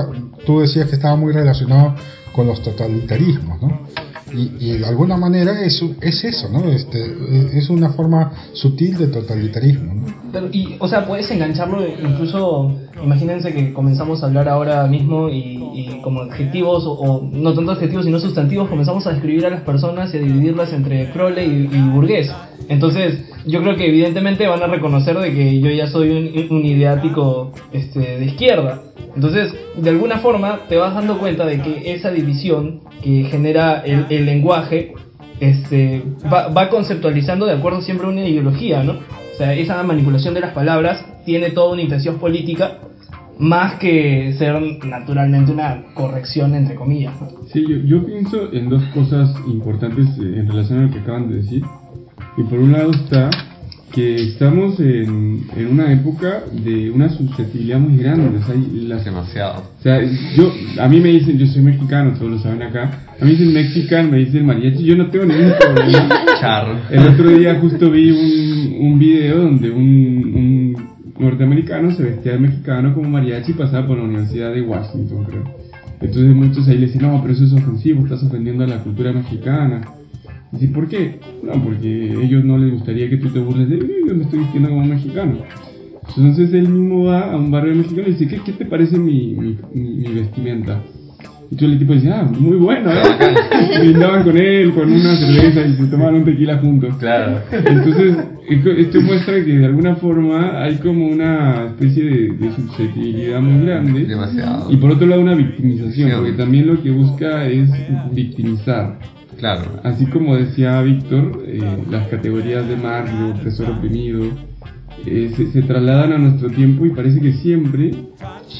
tú 0.45 0.61
decías 0.61 0.87
que 0.87 0.95
estaba 0.95 1.15
muy 1.15 1.33
relacionado 1.33 1.93
con 2.33 2.47
los 2.47 2.61
totalitarismos, 2.61 3.61
¿no? 3.61 3.81
Y, 4.33 4.77
de 4.77 4.85
alguna 4.85 5.17
manera 5.17 5.63
es, 5.63 5.83
es 6.01 6.23
eso, 6.23 6.49
¿no? 6.49 6.65
Este, 6.71 6.99
es 7.57 7.69
una 7.69 7.89
forma 7.89 8.31
sutil 8.53 8.97
de 8.97 9.07
totalitarismo, 9.07 9.93
¿no? 9.93 10.23
y, 10.51 10.75
o 10.79 10.87
sea, 10.87 11.05
puedes 11.05 11.29
engancharlo 11.31 11.85
incluso, 11.87 12.75
imagínense 13.03 13.53
que 13.53 13.73
comenzamos 13.73 14.23
a 14.23 14.27
hablar 14.27 14.49
ahora 14.49 14.87
mismo 14.87 15.29
y, 15.29 15.99
como 16.03 16.21
adjetivos, 16.21 16.83
o, 16.85 17.29
no 17.31 17.53
tanto 17.53 17.71
adjetivos 17.71 18.05
sino 18.05 18.19
sustantivos, 18.19 18.69
comenzamos 18.69 19.05
a 19.07 19.11
describir 19.11 19.45
a 19.45 19.49
las 19.49 19.61
personas 19.61 20.13
y 20.13 20.17
a 20.17 20.21
dividirlas 20.21 20.73
entre 20.73 21.05
prole 21.07 21.45
y, 21.45 21.67
burgués. 21.93 22.31
Entonces, 22.73 23.29
yo 23.45 23.61
creo 23.61 23.75
que 23.75 23.87
evidentemente 23.87 24.47
van 24.47 24.63
a 24.63 24.67
reconocer 24.67 25.17
de 25.17 25.33
que 25.33 25.59
yo 25.59 25.69
ya 25.69 25.87
soy 25.87 26.09
un, 26.09 26.57
un 26.57 26.65
ideático 26.65 27.51
este, 27.71 28.17
de 28.17 28.25
izquierda. 28.25 28.81
Entonces, 29.15 29.53
de 29.77 29.89
alguna 29.89 30.17
forma 30.19 30.61
te 30.67 30.77
vas 30.77 30.93
dando 30.95 31.19
cuenta 31.19 31.45
de 31.45 31.61
que 31.61 31.93
esa 31.93 32.11
división 32.11 32.81
que 33.03 33.25
genera 33.29 33.83
el, 33.85 34.07
el 34.09 34.25
lenguaje 34.25 34.93
este, 35.39 36.03
va, 36.31 36.47
va, 36.47 36.69
conceptualizando 36.69 37.45
de 37.45 37.53
acuerdo 37.53 37.81
siempre 37.81 38.07
a 38.07 38.09
una 38.09 38.27
ideología, 38.27 38.83
¿no? 38.83 38.93
O 38.93 39.37
sea, 39.37 39.53
esa 39.53 39.81
manipulación 39.83 40.33
de 40.33 40.39
las 40.39 40.53
palabras 40.53 41.05
tiene 41.25 41.51
toda 41.51 41.73
una 41.73 41.81
intención 41.81 42.17
política 42.17 42.79
más 43.39 43.79
que 43.79 44.33
ser 44.37 44.61
naturalmente 44.85 45.51
una 45.51 45.83
corrección 45.93 46.55
entre 46.55 46.75
comillas. 46.75 47.13
Sí, 47.51 47.65
yo, 47.67 47.77
yo, 47.77 48.05
pienso 48.05 48.53
en 48.53 48.69
dos 48.69 48.83
cosas 48.93 49.35
importantes 49.47 50.07
eh, 50.19 50.39
en 50.39 50.47
relación 50.47 50.79
a 50.79 50.81
lo 50.83 50.91
que 50.91 50.99
acaban 50.99 51.29
de 51.29 51.35
decir. 51.37 51.63
Y 52.37 52.43
por 52.43 52.59
un 52.59 52.71
lado 52.71 52.91
está 52.91 53.29
que 53.93 54.15
estamos 54.23 54.79
en, 54.79 55.45
en, 55.55 55.67
una 55.67 55.93
época 55.93 56.41
de 56.51 56.89
una 56.89 57.09
susceptibilidad 57.09 57.79
muy 57.79 57.97
grande. 57.97 58.39
O 58.39 58.43
sea, 58.43 58.55
las, 58.73 59.05
Demasiado. 59.05 59.61
O 59.79 59.83
sea, 59.83 60.01
yo, 60.35 60.51
a 60.81 60.87
mí 60.87 60.99
me 60.99 61.09
dicen, 61.09 61.37
yo 61.37 61.45
soy 61.45 61.61
mexicano, 61.61 62.13
todos 62.17 62.31
lo 62.31 62.39
saben 62.39 62.63
acá. 62.63 62.89
A 63.21 63.23
mí 63.23 63.31
me 63.31 63.37
dicen 63.37 63.53
mexicano, 63.53 64.09
me 64.09 64.17
dicen 64.17 64.47
mariachi, 64.47 64.83
yo 64.83 64.95
no 64.95 65.11
tengo 65.11 65.25
ningún 65.25 65.53
problema. 65.59 66.09
Charro. 66.41 66.79
El 66.89 67.07
otro 67.07 67.37
día 67.37 67.59
justo 67.59 67.91
vi 67.91 68.09
un, 68.09 68.87
un 68.87 68.99
video 68.99 69.43
donde 69.43 69.69
un, 69.69 70.33
un 70.35 71.23
norteamericano 71.23 71.91
se 71.91 72.01
vestía 72.01 72.31
de 72.31 72.39
mexicano 72.39 72.95
como 72.95 73.09
mariachi 73.09 73.51
y 73.51 73.55
pasaba 73.55 73.85
por 73.85 73.97
la 73.99 74.05
Universidad 74.05 74.51
de 74.51 74.61
Washington, 74.61 75.25
creo. 75.25 75.43
Entonces 76.01 76.35
muchos 76.35 76.67
ahí 76.67 76.79
le 76.79 76.87
dicen, 76.87 77.03
no, 77.03 77.21
pero 77.21 77.33
eso 77.33 77.45
es 77.45 77.53
ofensivo, 77.53 78.03
estás 78.03 78.23
ofendiendo 78.23 78.63
a 78.63 78.67
la 78.67 78.79
cultura 78.79 79.13
mexicana. 79.13 79.81
¿Y 80.59 80.67
por 80.67 80.87
qué? 80.87 81.19
No, 81.41 81.53
porque 81.63 82.15
a 82.17 82.23
ellos 82.23 82.43
no 82.43 82.57
les 82.57 82.71
gustaría 82.71 83.09
que 83.09 83.17
tú 83.17 83.29
te 83.29 83.39
burles 83.39 83.69
de 83.69 83.79
yo 84.07 84.15
me 84.15 84.23
estoy 84.23 84.39
vistiendo 84.39 84.69
como 84.69 84.81
un 84.81 84.89
mexicano. 84.89 85.37
Entonces 86.15 86.53
él 86.53 86.69
mismo 86.69 87.05
va 87.05 87.31
a 87.31 87.37
un 87.37 87.49
barrio 87.49 87.75
mexicano 87.75 88.07
y 88.07 88.11
dice, 88.11 88.27
¿qué, 88.27 88.39
qué 88.45 88.51
te 88.51 88.65
parece 88.65 88.97
mi, 88.97 89.33
mi, 89.33 89.57
mi, 89.73 90.13
vestimenta? 90.13 90.81
Y 91.49 91.55
tú 91.55 91.65
el 91.65 91.79
tipo 91.79 91.93
dice, 91.93 92.11
ah, 92.11 92.23
muy 92.23 92.57
bueno, 92.57 92.91
¿eh? 92.91 93.79
Brindaban 93.79 94.23
con 94.23 94.37
él, 94.37 94.73
con 94.73 94.91
una 94.91 95.15
cerveza 95.15 95.65
y 95.65 95.75
se 95.75 95.85
tomaban 95.87 96.15
un 96.15 96.25
tequila 96.25 96.57
juntos. 96.57 96.95
Claro. 96.97 97.39
Entonces, 97.51 98.17
esto 98.47 99.01
muestra 99.01 99.43
que 99.43 99.57
de 99.57 99.65
alguna 99.65 99.95
forma 99.95 100.63
hay 100.63 100.75
como 100.75 101.07
una 101.07 101.67
especie 101.67 102.03
de, 102.03 102.27
de 102.37 102.51
susceptibilidad 102.55 103.41
muy 103.41 103.65
grande. 103.65 104.05
Demasiado. 104.05 104.71
Y 104.71 104.77
por 104.77 104.91
otro 104.91 105.07
lado 105.07 105.21
una 105.21 105.35
victimización, 105.35 106.11
porque 106.11 106.33
también 106.33 106.67
lo 106.67 106.81
que 106.81 106.91
busca 106.91 107.45
es 107.47 107.69
victimizar. 108.13 108.99
Claro. 109.43 109.81
Así 109.83 110.05
como 110.05 110.37
decía 110.37 110.81
Víctor, 110.81 111.43
eh, 111.45 111.59
las 111.91 112.07
categorías 112.07 112.65
de 112.65 112.77
margen, 112.77 113.33
opresor 113.33 113.71
oprimido, 113.71 114.23
eh, 115.05 115.33
se, 115.35 115.61
trasladan 115.63 116.13
a 116.13 116.17
nuestro 116.17 116.49
tiempo 116.49 116.85
y 116.85 116.91
parece 116.91 117.19
que 117.19 117.33
siempre 117.33 117.91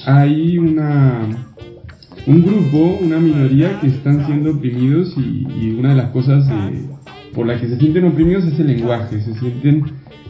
hay 0.05 0.57
una 0.57 1.21
un 2.27 2.43
grupo, 2.43 2.99
una 3.01 3.17
minoría 3.17 3.79
que 3.79 3.87
están 3.87 4.25
siendo 4.25 4.51
oprimidos 4.51 5.15
y, 5.17 5.73
una 5.79 5.91
de 5.91 5.95
las 5.95 6.09
cosas 6.09 6.49
eh, 6.49 6.85
por 7.33 7.47
las 7.47 7.61
que 7.61 7.69
se 7.69 7.79
sienten 7.79 8.03
oprimidos 8.03 8.43
es 8.43 8.59
el 8.59 8.67
lenguaje, 8.67 9.21
se 9.21 9.35
sienten 9.35 9.85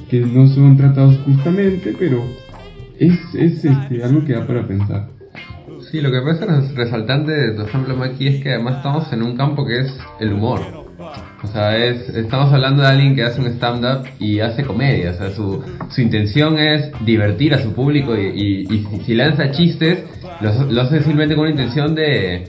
que 0.08 0.20
no 0.20 0.46
son 0.50 0.78
tratados 0.78 1.18
justamente, 1.26 1.96
pero 1.98 2.24
es, 3.00 3.18
es 3.34 3.66
este, 3.66 4.04
algo 4.04 4.24
que 4.24 4.34
da 4.34 4.46
para 4.46 4.68
pensar. 4.68 5.10
Sí, 5.94 6.02
lo 6.02 6.10
que 6.10 6.22
parece 6.22 6.48
resaltante 6.74 7.32
de 7.32 7.52
tu 7.52 7.62
ejemplo 7.62 8.04
aquí 8.04 8.26
es 8.26 8.42
que 8.42 8.56
además 8.56 8.78
estamos 8.78 9.14
en 9.14 9.22
un 9.22 9.38
campo 9.38 9.64
que 9.64 9.82
es 9.82 9.96
el 10.20 10.34
humor. 10.34 10.60
O 11.44 11.46
sea, 11.46 11.78
es, 11.78 12.10
estamos 12.10 12.52
hablando 12.52 12.82
de 12.82 12.88
alguien 12.88 13.16
que 13.16 13.22
hace 13.22 13.40
un 13.40 13.46
stand-up 13.46 14.08
y 14.18 14.40
hace 14.40 14.64
comedia. 14.64 15.12
O 15.12 15.14
sea, 15.14 15.30
su, 15.30 15.64
su 15.92 16.02
intención 16.02 16.58
es 16.58 16.90
divertir 17.06 17.54
a 17.54 17.62
su 17.62 17.74
público 17.74 18.18
y, 18.18 18.88
si, 19.06 19.14
lanza 19.14 19.52
chistes, 19.52 20.04
lo, 20.42 20.82
hace 20.82 21.04
simplemente 21.04 21.36
con 21.36 21.44
una 21.44 21.52
intención 21.52 21.94
de, 21.94 22.48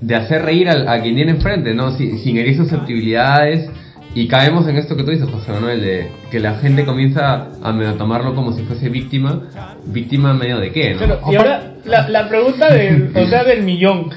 de 0.00 0.14
hacer 0.14 0.42
reír 0.42 0.68
a, 0.68 1.02
quien 1.02 1.16
tiene 1.16 1.32
enfrente, 1.32 1.74
¿no? 1.74 1.96
Sin, 1.96 2.16
sin 2.20 2.36
herir 2.36 2.56
susceptibilidades 2.56 3.68
y 4.16 4.28
caemos 4.28 4.66
en 4.66 4.78
esto 4.78 4.96
que 4.96 5.04
tú 5.04 5.10
dices, 5.10 5.28
José 5.28 5.52
Manuel, 5.52 5.82
de 5.82 6.08
que 6.30 6.40
la 6.40 6.54
gente 6.54 6.86
comienza 6.86 7.48
a 7.62 7.94
tomarlo 7.98 8.34
como 8.34 8.54
si 8.54 8.62
fuese 8.62 8.88
víctima. 8.88 9.42
¿Víctima 9.84 10.32
medio 10.32 10.58
de 10.58 10.72
qué? 10.72 10.94
¿no? 10.94 11.30
y 11.30 11.36
ahora 11.36 11.74
la, 11.84 12.08
la 12.08 12.26
pregunta 12.26 12.72
de, 12.72 13.10
o 13.14 13.26
sea, 13.26 13.44
del 13.44 13.62
millón. 13.62 14.08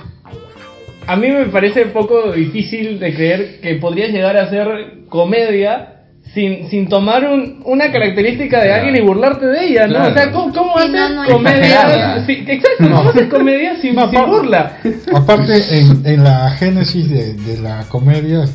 A 1.06 1.18
mí 1.18 1.28
me 1.28 1.48
parece 1.48 1.84
un 1.84 1.90
poco 1.90 2.32
difícil 2.32 2.98
de 2.98 3.14
creer 3.14 3.60
que 3.60 3.76
podrías 3.76 4.12
llegar 4.12 4.38
a 4.38 4.44
hacer 4.44 5.00
comedia 5.10 5.96
sin, 6.34 6.70
sin 6.70 6.88
tomar 6.88 7.26
un, 7.26 7.62
una 7.66 7.92
característica 7.92 8.64
de 8.64 8.72
alguien 8.72 8.96
y 8.96 9.02
burlarte 9.02 9.48
de 9.48 9.66
ella, 9.66 9.88
¿no? 9.88 10.08
O 10.08 10.14
sea, 10.14 10.32
¿cómo, 10.32 10.54
cómo 10.54 10.78
haces 10.78 11.12
comedia? 11.30 12.26
exacto, 12.26 12.84
¿cómo 12.84 13.10
haces 13.10 13.28
comedia 13.28 13.76
sin, 13.82 14.00
sin 14.00 14.26
burla? 14.26 14.78
Aparte, 15.14 15.62
en, 15.72 16.06
en 16.06 16.24
la 16.24 16.52
génesis 16.52 17.10
de, 17.10 17.34
de 17.34 17.62
la 17.62 17.84
comedia 17.90 18.46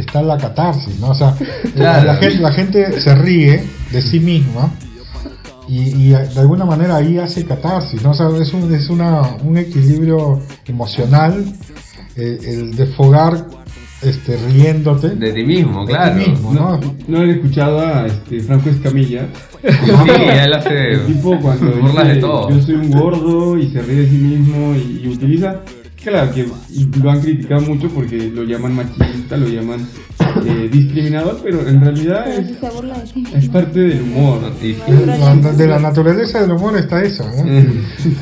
está 0.00 0.22
la 0.22 0.36
catarsis, 0.38 0.98
¿no? 1.00 1.10
O 1.10 1.14
sea, 1.14 1.34
la, 1.74 2.14
gente, 2.16 2.38
la 2.38 2.52
gente 2.52 3.00
se 3.00 3.14
ríe 3.14 3.64
de 3.90 4.02
sí 4.02 4.20
misma 4.20 4.72
y, 5.68 6.10
de 6.10 6.40
alguna 6.40 6.64
manera 6.64 6.96
ahí 6.96 7.18
hace 7.18 7.44
catarsis, 7.44 8.02
¿no? 8.02 8.10
O 8.10 8.14
sea, 8.14 8.28
es 8.40 8.52
un, 8.54 8.72
es 8.74 8.88
una, 8.88 9.36
un 9.44 9.58
equilibrio 9.58 10.40
emocional, 10.66 11.44
eh, 12.16 12.38
el 12.42 12.74
desfogar 12.74 13.46
este, 14.02 14.36
riéndote. 14.36 15.10
De 15.10 15.32
ti 15.32 15.44
mismo, 15.44 15.84
claro. 15.84 16.20
¿no? 16.52 16.80
¿no? 17.06 17.22
he 17.22 17.32
escuchado 17.32 17.80
a 17.80 18.06
este, 18.06 18.40
Franco 18.40 18.70
Escamilla. 18.70 19.28
Sí, 19.60 20.12
él 20.30 20.54
hace 20.54 20.98
tipo 21.08 21.36
cuando 21.40 21.72
burlas 21.72 22.06
de 22.06 22.16
todo. 22.16 22.48
Yo 22.48 22.62
soy 22.62 22.76
un 22.76 22.92
gordo 22.92 23.58
y 23.58 23.68
se 23.70 23.82
ríe 23.82 24.02
de 24.02 24.08
sí 24.08 24.16
mismo 24.16 24.72
y 24.76 25.08
utiliza 25.08 25.62
Claro, 26.02 26.32
que 26.32 26.46
lo 27.02 27.10
han 27.10 27.20
criticado 27.20 27.60
mucho 27.62 27.88
porque 27.88 28.16
lo 28.16 28.44
llaman 28.44 28.74
machista, 28.74 29.36
lo 29.36 29.48
llaman 29.48 29.86
eh, 30.46 30.68
discriminador, 30.70 31.40
pero 31.42 31.66
en 31.66 31.80
realidad 31.80 32.28
es, 32.28 32.50
es, 33.34 33.48
parte 33.48 33.80
del 33.80 34.02
humor. 34.02 34.52
De 34.60 35.66
la 35.66 35.78
naturaleza 35.78 36.40
del 36.40 36.52
humor 36.52 36.76
está 36.76 37.02
eso. 37.02 37.24
¿no? 37.24 37.62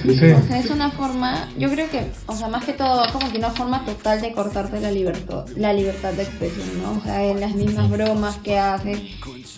sí. 0.04 0.30
O 0.30 0.48
sea, 0.48 0.58
es 0.58 0.70
una 0.70 0.90
forma, 0.90 1.48
yo 1.58 1.70
creo 1.70 1.90
que, 1.90 2.06
o 2.26 2.34
sea, 2.34 2.48
más 2.48 2.64
que 2.64 2.72
todo, 2.72 3.02
como 3.12 3.30
que 3.30 3.38
una 3.38 3.50
forma 3.50 3.84
total 3.84 4.22
de 4.22 4.32
cortarte 4.32 4.80
la 4.80 4.90
libertad, 4.90 5.46
la 5.56 5.72
libertad 5.72 6.12
de 6.14 6.22
expresión, 6.22 6.66
¿no? 6.82 6.92
O 6.98 7.02
sea, 7.02 7.24
en 7.24 7.40
las 7.40 7.54
mismas 7.54 7.90
bromas 7.90 8.36
que 8.38 8.58
hacen, 8.58 9.02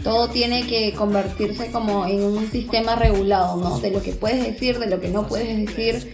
todo 0.02 0.28
tiene 0.28 0.66
que 0.66 0.92
convertirse 0.92 1.70
como 1.70 2.06
en 2.06 2.22
un 2.25 2.50
sistema 2.50 2.96
regulado, 2.96 3.56
¿no? 3.56 3.78
De 3.78 3.90
lo 3.90 4.02
que 4.02 4.12
puedes 4.12 4.44
decir, 4.44 4.78
de 4.78 4.88
lo 4.88 5.00
que 5.00 5.08
no 5.08 5.28
puedes 5.28 5.66
decir, 5.66 6.12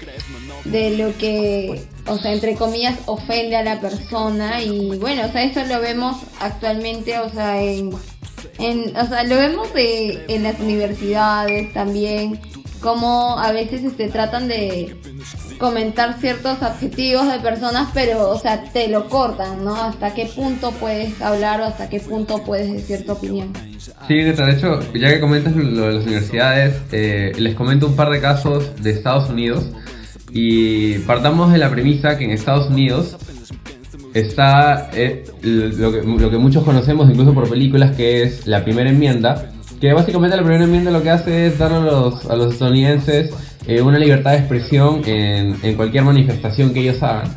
de 0.65 0.97
lo 0.97 1.17
que, 1.19 1.83
o 2.07 2.19
sea, 2.19 2.33
entre 2.33 2.55
comillas, 2.55 2.99
ofende 3.07 3.57
a 3.57 3.63
la 3.63 3.81
persona 3.81 4.63
y 4.63 4.97
bueno, 4.99 5.27
o 5.27 5.33
sea, 5.33 5.43
eso 5.43 5.65
lo 5.67 5.81
vemos 5.81 6.17
actualmente, 6.41 7.19
o 7.19 7.31
sea, 7.31 7.63
en, 7.63 7.91
en 8.59 8.97
o 8.97 9.07
sea, 9.07 9.25
lo 9.25 9.37
vemos 9.37 9.69
en 9.75 10.43
las 10.43 10.59
universidades 10.61 11.73
también, 11.73 12.41
como 12.81 13.39
a 13.39 13.53
veces 13.53 13.83
este, 13.83 14.09
tratan 14.09 14.49
de 14.49 14.95
comentar 15.59 16.19
ciertos 16.21 16.63
adjetivos 16.63 17.33
de 17.33 17.39
personas, 17.39 17.89
pero, 17.95 18.29
o 18.29 18.39
sea, 18.39 18.63
te 18.65 18.89
lo 18.89 19.09
cortan, 19.09 19.65
¿no? 19.65 19.75
Hasta 19.75 20.13
qué 20.13 20.27
punto 20.27 20.71
puedes 20.73 21.21
hablar 21.23 21.61
o 21.61 21.65
hasta 21.65 21.89
qué 21.89 22.01
punto 22.01 22.43
puedes 22.43 22.71
decir 22.71 23.07
tu 23.07 23.13
opinión. 23.13 23.53
Sí, 24.07 24.17
de 24.17 24.31
hecho, 24.31 24.81
ya 24.93 25.09
que 25.09 25.21
comentas 25.21 25.57
lo 25.57 25.87
de 25.87 25.93
las 25.95 26.05
universidades, 26.05 26.75
eh, 26.93 27.33
les 27.39 27.55
comento 27.55 27.87
un 27.87 27.97
par 27.97 28.11
de 28.11 28.21
casos 28.21 28.83
de 28.83 28.91
Estados 28.91 29.31
Unidos 29.31 29.65
y 30.35 30.99
partamos 30.99 31.53
de 31.53 31.59
la 31.59 31.71
premisa 31.71 32.19
que 32.19 32.25
en 32.25 32.33
Estados 32.33 32.69
Unidos 32.69 33.17
está 34.15 34.91
eh, 34.93 35.25
lo, 35.43 35.93
que, 35.93 36.39
muchos 36.39 36.65
conocemos 36.65 37.09
incluso 37.09 37.33
por 37.33 37.49
películas, 37.49 37.95
que 37.97 38.25
es 38.25 38.45
la 38.45 38.65
primera 38.65 38.91
enmienda, 38.91 39.53
que 39.81 39.93
básicamente 39.93 40.37
la 40.37 40.43
primera 40.43 40.65
enmienda 40.65 40.91
lo 40.91 41.05
que 41.05 41.11
hace 41.11 41.47
es 41.47 41.59
dar 41.59 41.73
a 41.73 41.79
los, 41.79 42.27
a 42.27 42.35
los 42.35 42.53
estadounidenses 42.53 43.33
eh, 43.69 43.81
una 43.81 43.99
libertad 43.99 44.33
de 44.33 44.39
expresión 44.39 45.03
en, 45.07 45.57
en, 45.63 45.77
cualquier 45.77 46.03
manifestación 46.03 46.75
que 46.75 46.81
ellos 46.81 47.01
hagan. 47.03 47.37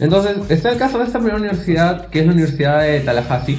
Entonces, 0.00 0.38
está 0.48 0.70
el 0.70 0.78
caso 0.78 0.98
de 0.98 1.04
esta 1.04 1.18
primera 1.18 1.38
universidad, 1.38 2.08
que 2.08 2.20
es 2.20 2.26
la 2.26 2.32
Universidad 2.32 2.82
de 2.82 3.00
Tallahassee, 3.00 3.58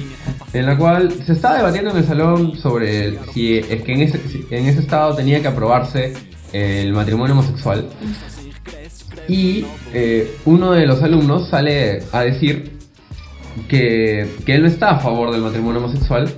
en 0.52 0.66
la 0.66 0.76
cual 0.76 1.12
se 1.24 1.34
estaba 1.34 1.56
debatiendo 1.56 1.92
en 1.92 1.98
el 1.98 2.04
salón 2.04 2.56
sobre 2.56 3.16
si 3.32 3.58
es 3.58 3.82
que 3.82 3.92
en 3.92 4.02
ese, 4.02 4.20
en 4.50 4.66
ese 4.66 4.80
estado 4.80 5.14
tenía 5.14 5.40
que 5.40 5.46
aprobarse 5.46 6.14
el 6.52 6.92
matrimonio 6.92 7.34
homosexual. 7.34 7.88
Y 9.32 9.64
eh, 9.94 10.36
uno 10.44 10.72
de 10.72 10.86
los 10.86 11.02
alumnos 11.02 11.48
sale 11.48 12.00
a 12.12 12.20
decir 12.20 12.72
que, 13.68 14.28
que 14.44 14.54
él 14.54 14.62
no 14.62 14.68
está 14.68 14.90
a 14.90 14.98
favor 14.98 15.32
del 15.32 15.40
matrimonio 15.40 15.80
homosexual 15.80 16.28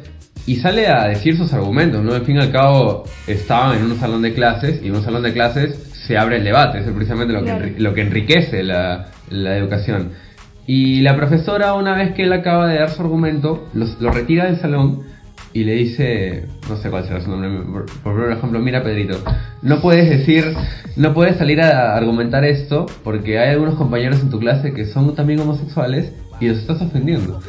y 0.46 0.56
sale 0.56 0.86
a 0.86 1.08
decir 1.08 1.36
sus 1.36 1.52
argumentos, 1.52 2.04
¿no? 2.04 2.12
Al 2.12 2.24
fin 2.24 2.36
y 2.36 2.40
al 2.40 2.52
cabo, 2.52 3.04
estaban 3.26 3.78
en 3.78 3.84
un 3.84 3.98
salón 3.98 4.22
de 4.22 4.32
clases 4.32 4.80
y 4.82 4.88
en 4.88 4.96
un 4.96 5.02
salón 5.02 5.22
de 5.22 5.32
clases 5.32 5.74
se 6.06 6.16
abre 6.18 6.36
el 6.36 6.44
debate, 6.44 6.78
es 6.78 6.84
precisamente 6.84 7.32
lo 7.32 7.44
que, 7.44 7.74
lo 7.78 7.94
que 7.94 8.02
enriquece 8.02 8.62
la, 8.62 9.08
la, 9.30 9.56
educación. 9.56 10.12
Y 10.66 11.00
la 11.00 11.16
profesora, 11.16 11.74
una 11.74 11.96
vez 11.96 12.14
que 12.14 12.24
él 12.24 12.32
acaba 12.32 12.68
de 12.68 12.78
dar 12.78 12.90
su 12.90 13.02
argumento, 13.02 13.68
lo 13.72 14.10
retira 14.10 14.44
del 14.44 14.60
salón 14.60 15.02
y 15.54 15.64
le 15.64 15.72
dice, 15.72 16.46
no 16.68 16.76
sé 16.76 16.90
cuál 16.90 17.06
será 17.06 17.20
su 17.20 17.30
nombre, 17.30 17.86
por, 18.02 18.32
ejemplo, 18.32 18.58
mira 18.58 18.82
Pedrito, 18.82 19.22
no 19.64 19.80
puedes 19.80 20.11
decir, 20.11 20.54
no 20.94 21.14
puedes 21.14 21.38
salir 21.38 21.62
a 21.62 21.97
argumentar 21.97 22.44
esto 22.44 22.85
porque 23.02 23.38
hay 23.38 23.50
algunos 23.50 23.76
compañeros 23.76 24.21
en 24.21 24.28
tu 24.28 24.38
clase 24.38 24.75
que 24.75 24.85
son 24.85 25.14
también 25.14 25.40
homosexuales 25.40 26.12
y 26.38 26.49
los 26.49 26.59
estás 26.59 26.83
ofendiendo. 26.83 27.40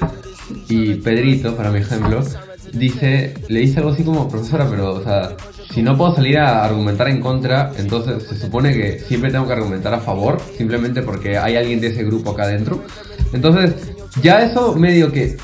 Y 0.69 0.95
Pedrito, 0.95 1.57
para 1.57 1.71
mi 1.71 1.79
ejemplo, 1.79 2.23
dice, 2.71 3.33
le 3.49 3.59
dice 3.59 3.79
algo 3.79 3.91
así 3.91 4.03
como, 4.03 4.29
profesora, 4.29 4.65
pero, 4.69 4.93
o 4.93 5.03
sea, 5.03 5.35
si 5.73 5.81
no 5.81 5.97
puedo 5.97 6.15
salir 6.15 6.37
a 6.37 6.63
argumentar 6.63 7.09
en 7.09 7.19
contra, 7.19 7.73
entonces 7.77 8.23
se 8.23 8.37
supone 8.37 8.73
que 8.73 8.99
siempre 8.99 9.29
tengo 9.29 9.45
que 9.45 9.53
argumentar 9.53 9.93
a 9.93 9.99
favor, 9.99 10.39
simplemente 10.57 11.01
porque 11.01 11.37
hay 11.37 11.57
alguien 11.57 11.81
de 11.81 11.87
ese 11.87 12.05
grupo 12.05 12.31
acá 12.31 12.43
adentro. 12.43 12.81
Entonces, 13.33 13.93
ya 14.21 14.41
eso 14.41 14.73
medio 14.75 15.11
que 15.11 15.35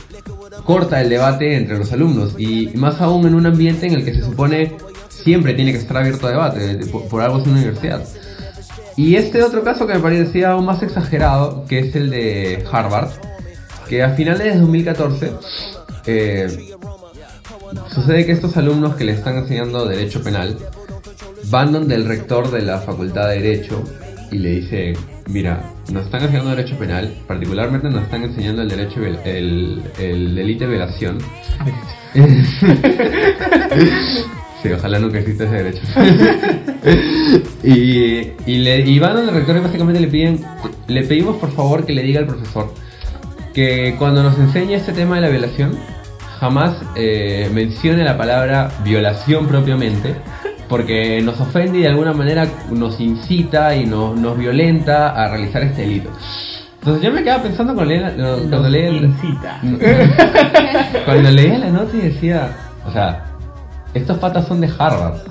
corta 0.64 1.02
el 1.02 1.10
debate 1.10 1.58
entre 1.58 1.78
los 1.78 1.92
alumnos 1.92 2.36
y 2.38 2.68
más 2.76 3.02
aún 3.02 3.28
en 3.28 3.36
un 3.36 3.46
ambiente 3.46 3.88
en 3.88 3.94
el 3.94 4.06
que 4.06 4.14
se 4.14 4.22
supone 4.22 4.78
siempre 5.24 5.54
tiene 5.54 5.72
que 5.72 5.78
estar 5.78 5.98
abierto 5.98 6.28
a 6.28 6.32
debate, 6.32 6.86
por, 6.88 7.22
algo 7.22 7.40
es 7.40 7.48
una 7.48 7.58
universidad. 7.58 8.04
Y 8.98 9.16
este 9.16 9.42
otro 9.42 9.64
caso 9.64 9.88
que 9.88 9.94
me 9.94 10.00
parecía 10.00 10.52
aún 10.52 10.66
más 10.66 10.84
exagerado, 10.84 11.66
que 11.66 11.80
es 11.80 11.96
el 11.96 12.10
de 12.10 12.66
Harvard, 12.72 13.10
que 13.88 14.04
a 14.04 14.12
finales 14.12 14.54
de 14.54 14.60
2014 14.60 15.32
eh, 16.06 16.72
Sucede 17.94 18.26
que 18.26 18.34
estos 18.34 18.58
alumnos 18.58 18.96
que 18.96 19.06
le 19.06 19.14
están 19.14 19.38
enseñando 19.38 19.86
Derecho 19.86 20.22
Penal 20.22 20.58
van 21.46 21.72
donde 21.72 21.96
el 21.96 22.06
rector 22.06 22.52
de 22.52 22.62
la 22.62 22.80
Facultad 22.80 23.30
de 23.30 23.42
Derecho 23.42 23.82
y 24.30 24.38
le 24.38 24.50
dice, 24.62 24.94
mira, 25.28 25.62
nos 25.92 26.06
están 26.06 26.22
enseñando 26.24 26.52
Derecho 26.52 26.78
Penal, 26.78 27.14
particularmente 27.28 27.90
nos 27.90 28.04
están 28.04 28.24
enseñando 28.24 28.62
el 28.62 28.70
derecho, 28.70 29.02
el, 29.06 29.82
el 30.00 30.36
delito 30.36 30.66
de 30.66 30.70
violación. 30.70 31.18
sí, 34.62 34.72
ojalá 34.72 35.00
nunca 35.00 35.20
exista 35.20 35.46
ese 35.46 35.56
derecho. 35.56 35.82
y, 37.64 38.52
y, 38.52 38.58
le, 38.58 38.82
y 38.82 39.00
van 39.00 39.18
el 39.18 39.30
rector 39.30 39.58
y 39.58 39.60
básicamente 39.60 40.00
le 40.00 40.08
piden, 40.08 40.40
le 40.88 41.04
pedimos 41.04 41.38
por 41.38 41.52
favor 41.52 41.86
que 41.86 41.94
le 41.94 42.04
diga 42.04 42.20
al 42.20 42.28
profesor 42.28 42.74
que 43.54 43.96
cuando 43.98 44.24
nos 44.24 44.38
enseñe 44.38 44.74
este 44.74 44.94
tema 44.94 45.16
de 45.16 45.22
la 45.22 45.30
violación, 45.30 45.78
jamás 46.40 46.76
eh, 46.96 47.50
mencione 47.54 48.04
la 48.04 48.18
palabra 48.18 48.72
violación 48.84 49.48
propiamente, 49.48 50.16
porque 50.70 51.22
nos 51.22 51.40
ofende 51.40 51.80
y 51.80 51.82
de 51.82 51.90
alguna 51.90 52.14
manera 52.14 52.48
nos 52.72 53.00
incita 53.00 53.76
y 53.76 53.86
nos, 53.86 54.18
nos 54.18 54.38
violenta 54.38 55.10
a 55.10 55.30
realizar 55.30 55.64
este 55.64 55.82
delito. 55.82 56.10
Entonces 56.80 57.04
yo 57.04 57.12
me 57.12 57.24
quedaba 57.24 57.44
pensando 57.44 57.76
cuando 57.76 57.94
leía, 57.94 58.16
cuando 58.50 58.70
leía 58.70 58.90
incita. 58.90 59.62
cuando 61.06 61.30
leía 61.30 61.60
la 61.60 61.70
nota 61.70 61.96
y 61.96 62.02
decía, 62.02 62.56
o 62.86 62.92
sea, 62.92 63.26
estos 63.94 64.18
patas 64.18 64.48
son 64.48 64.62
de 64.62 64.70
Harvard, 64.78 65.22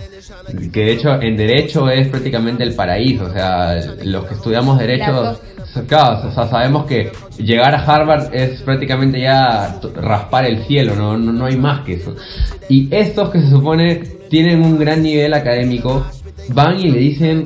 que 0.73 0.81
de 0.85 0.93
hecho 0.93 1.21
en 1.21 1.37
derecho 1.37 1.89
es 1.89 2.09
prácticamente 2.09 2.63
el 2.63 2.75
paraíso, 2.75 3.25
o 3.25 3.33
sea, 3.33 3.81
los 4.03 4.27
que 4.27 4.35
estudiamos 4.35 4.79
derecho 4.79 5.39
Claro, 5.87 6.29
o 6.29 6.33
sea, 6.33 6.49
sabemos 6.49 6.85
que 6.87 7.13
llegar 7.39 7.75
a 7.75 7.85
Harvard 7.85 8.35
es 8.35 8.61
prácticamente 8.63 9.21
ya 9.21 9.79
raspar 9.95 10.45
el 10.45 10.65
cielo, 10.65 10.97
no, 10.97 11.17
no, 11.17 11.47
hay 11.47 11.57
más 11.57 11.85
que 11.85 11.95
eso. 11.95 12.17
Y 12.69 12.89
estos 12.95 13.31
que 13.31 13.41
se 13.41 13.51
supone 13.51 13.97
tienen 14.29 14.63
un 14.63 14.79
gran 14.79 15.03
nivel 15.03 15.33
académico, 15.33 16.05
van 16.49 16.79
y 16.81 16.91
le 16.91 16.99
dicen, 16.99 17.45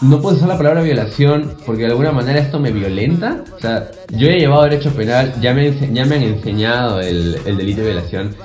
no 0.00 0.20
puedo 0.20 0.36
usar 0.36 0.48
la 0.48 0.56
palabra 0.56 0.82
violación 0.82 1.56
porque 1.66 1.82
de 1.82 1.88
alguna 1.88 2.12
manera 2.12 2.38
esto 2.38 2.60
me 2.60 2.70
violenta. 2.70 3.42
O 3.56 3.58
sea, 3.58 3.90
yo 4.10 4.28
he 4.28 4.38
llevado 4.38 4.62
derecho 4.62 4.92
penal, 4.92 5.34
ya 5.40 5.52
me, 5.54 5.72
ya 5.92 6.04
me 6.04 6.16
han 6.16 6.22
enseñado 6.22 7.00
el, 7.00 7.36
el 7.44 7.56
delito 7.56 7.80
de 7.80 7.86
violación 7.88 8.36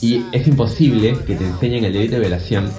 y 0.00 0.24
es 0.32 0.46
imposible 0.46 1.16
que 1.26 1.34
te 1.34 1.44
enseñen 1.44 1.84
el 1.84 1.92
delito 1.92 2.14
de 2.14 2.20
violación 2.20 2.70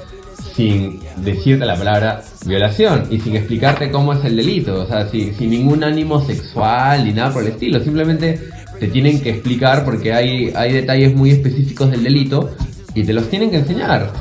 sin 0.56 1.00
decirte 1.18 1.66
la 1.66 1.78
palabra 1.78 2.24
violación 2.46 3.06
y 3.10 3.20
sin 3.20 3.36
explicarte 3.36 3.92
cómo 3.92 4.14
es 4.14 4.26
el 4.26 4.36
delito, 4.36 4.82
o 4.82 4.88
sea, 4.88 5.08
sin, 5.08 5.34
sin 5.36 5.50
ningún 5.50 5.84
ánimo 5.84 6.20
sexual 6.26 7.06
ni 7.06 7.14
nada 7.14 7.32
por 7.32 7.44
el 7.44 7.50
estilo, 7.50 7.80
simplemente 7.80 8.40
te 8.80 8.88
tienen 8.88 9.22
que 9.22 9.30
explicar 9.30 9.86
porque 9.86 10.14
hay, 10.14 10.52
hay 10.56 10.74
detalles 10.74 11.16
muy 11.16 11.32
específicos 11.32 11.92
del 11.92 12.04
delito 12.04 12.50
y 12.96 13.04
te 13.04 13.14
los 13.14 13.30
tienen 13.30 13.52
que 13.52 13.58
enseñar 13.58 14.12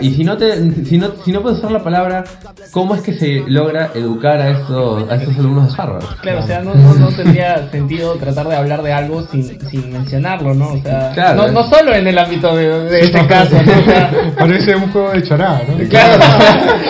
y 0.00 0.14
si 0.14 0.24
no, 0.24 0.36
te, 0.36 0.84
si, 0.84 0.98
no, 0.98 1.08
si 1.24 1.32
no 1.32 1.42
puedes 1.42 1.58
usar 1.58 1.72
la 1.72 1.82
palabra, 1.82 2.24
¿cómo 2.70 2.94
es 2.94 3.02
que 3.02 3.14
se 3.14 3.42
logra 3.46 3.90
educar 3.94 4.40
a 4.40 4.50
estos, 4.50 5.10
a 5.10 5.16
estos 5.16 5.36
alumnos 5.38 5.74
de 5.74 5.82
Harvard? 5.82 6.04
Claro, 6.20 6.40
o 6.40 6.46
sea, 6.46 6.60
no, 6.60 6.74
no, 6.74 7.08
tendría 7.08 7.68
sentido 7.70 8.14
tratar 8.14 8.48
de 8.48 8.56
hablar 8.56 8.82
de 8.82 8.92
algo 8.92 9.22
sin, 9.22 9.60
sin 9.68 9.92
mencionarlo, 9.92 10.54
¿no? 10.54 10.72
O 10.72 10.82
sea, 10.82 11.34
no, 11.34 11.48
no, 11.48 11.64
solo 11.64 11.94
en 11.94 12.06
el 12.06 12.18
ámbito 12.18 12.54
de, 12.54 12.84
de 12.84 13.00
este 13.00 13.26
caso, 13.26 13.56
¿no? 13.62 13.72
O 13.72 13.84
sea, 13.84 14.10
Parece 14.38 14.74
un 14.76 14.90
juego 14.90 15.10
de 15.12 15.22
charada, 15.22 15.62
¿no? 15.68 15.88
Claro. 15.88 16.24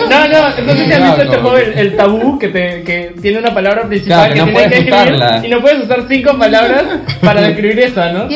No, 0.09 0.27
no, 0.27 0.49
no 0.49 0.73
sé 0.73 0.85
si 0.85 0.91
has 0.91 1.03
visto 1.03 1.21
este 1.21 1.37
juego, 1.37 1.57
el, 1.57 1.95
tabú, 1.95 2.39
que, 2.39 2.47
te, 2.49 2.83
que 2.83 3.15
tiene 3.21 3.39
una 3.39 3.53
palabra 3.53 3.87
principal 3.87 4.33
que, 4.33 4.39
no 4.39 4.45
tienes 4.45 4.67
que 4.67 4.77
escribir 4.79 5.19
y 5.43 5.47
no 5.49 5.61
puedes 5.61 5.83
usar 5.83 6.05
cinco 6.07 6.37
palabras 6.37 6.83
para 7.21 7.41
describir 7.41 7.79
esa, 7.79 8.11
¿no? 8.11 8.27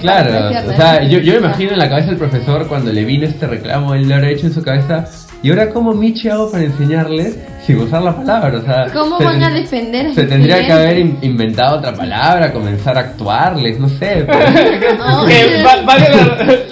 claro, 0.00 0.50
o 0.68 0.76
sea, 0.76 1.02
yo, 1.04 1.20
yo 1.20 1.34
me 1.34 1.38
imagino 1.38 1.72
en 1.72 1.78
la 1.78 1.88
cabeza 1.88 2.08
del 2.08 2.18
profesor 2.18 2.66
cuando 2.66 2.92
le 2.92 3.04
vino 3.04 3.26
este 3.26 3.46
reclamo 3.46 3.94
él 4.00 4.08
lo 4.08 4.14
habrá 4.16 4.30
hecho 4.30 4.46
en 4.46 4.54
su 4.54 4.62
cabeza. 4.62 5.06
Y 5.42 5.48
ahora, 5.50 5.70
¿cómo 5.70 5.94
Michi 5.94 6.28
hago 6.28 6.50
para 6.50 6.64
enseñarles 6.64 7.38
sin 7.66 7.78
usar 7.78 8.02
la 8.02 8.14
palabra? 8.14 8.58
O 8.58 8.62
sea, 8.62 8.88
¿Cómo 8.92 9.18
van 9.18 9.42
a 9.42 9.50
defender? 9.50 10.14
Se 10.14 10.24
tendría 10.24 10.66
que 10.66 10.72
haber 10.72 10.98
inventado 10.98 11.78
otra 11.78 11.94
palabra, 11.94 12.52
comenzar 12.52 12.98
a 12.98 13.00
actuarles, 13.00 13.78
no 13.78 13.88
sé. 13.88 14.26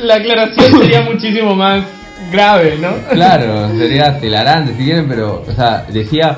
la, 0.03 0.14
aclaración 0.14 0.81
sería 0.81 1.01
muchísimo 1.01 1.55
más 1.57 1.83
grave, 2.31 2.77
¿no? 2.79 2.91
Claro, 3.11 3.71
sería 3.79 4.19
hilarante 4.23 4.75
si 4.75 4.85
quieren, 4.85 5.09
pero, 5.09 5.45
o 5.49 5.53
sea, 5.53 5.87
decía, 5.91 6.37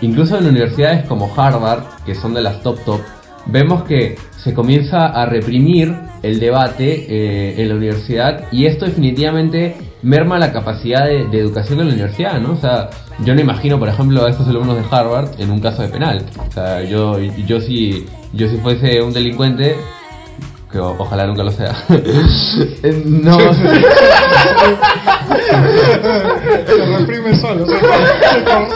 incluso 0.00 0.36
en 0.36 0.46
universidades 0.46 1.06
como 1.06 1.32
Harvard, 1.36 1.84
que 2.04 2.16
son 2.16 2.34
de 2.34 2.42
las 2.42 2.60
top 2.62 2.84
top, 2.84 3.00
vemos 3.46 3.84
que 3.84 4.16
se 4.36 4.52
comienza 4.52 5.06
a 5.06 5.26
reprimir 5.26 5.94
el 6.22 6.40
debate 6.40 7.06
eh, 7.08 7.54
en 7.58 7.68
la 7.68 7.74
universidad 7.76 8.44
y 8.50 8.66
esto 8.66 8.86
definitivamente 8.86 9.76
merma 10.02 10.38
la 10.38 10.52
capacidad 10.52 11.06
de, 11.06 11.22
educación 11.38 11.78
de 11.78 11.84
la 11.84 11.92
universidad, 11.92 12.40
¿no? 12.40 12.52
O 12.52 12.56
sea, 12.56 12.90
yo 13.24 13.34
no 13.34 13.40
imagino, 13.40 13.78
por 13.78 13.88
ejemplo, 13.88 14.24
a 14.24 14.30
estos 14.30 14.48
alumnos 14.48 14.76
de 14.76 14.84
Harvard 14.90 15.40
en 15.40 15.50
un 15.50 15.60
caso 15.60 15.82
de 15.82 15.88
penal. 15.88 16.24
O 16.48 16.52
sea, 16.52 16.82
yo, 16.82 17.18
yo 17.18 17.60
si, 17.60 18.06
yo 18.32 18.48
si 18.48 18.56
fuese 18.58 19.02
un 19.02 19.12
delincuente, 19.12 19.76
que 20.70 20.78
ojalá 20.78 21.26
nunca 21.26 21.42
lo 21.42 21.50
sea. 21.50 21.74
Eh, 22.82 23.02
no. 23.06 23.36
se 26.66 26.86
reprime 26.96 27.34
solo, 27.36 27.66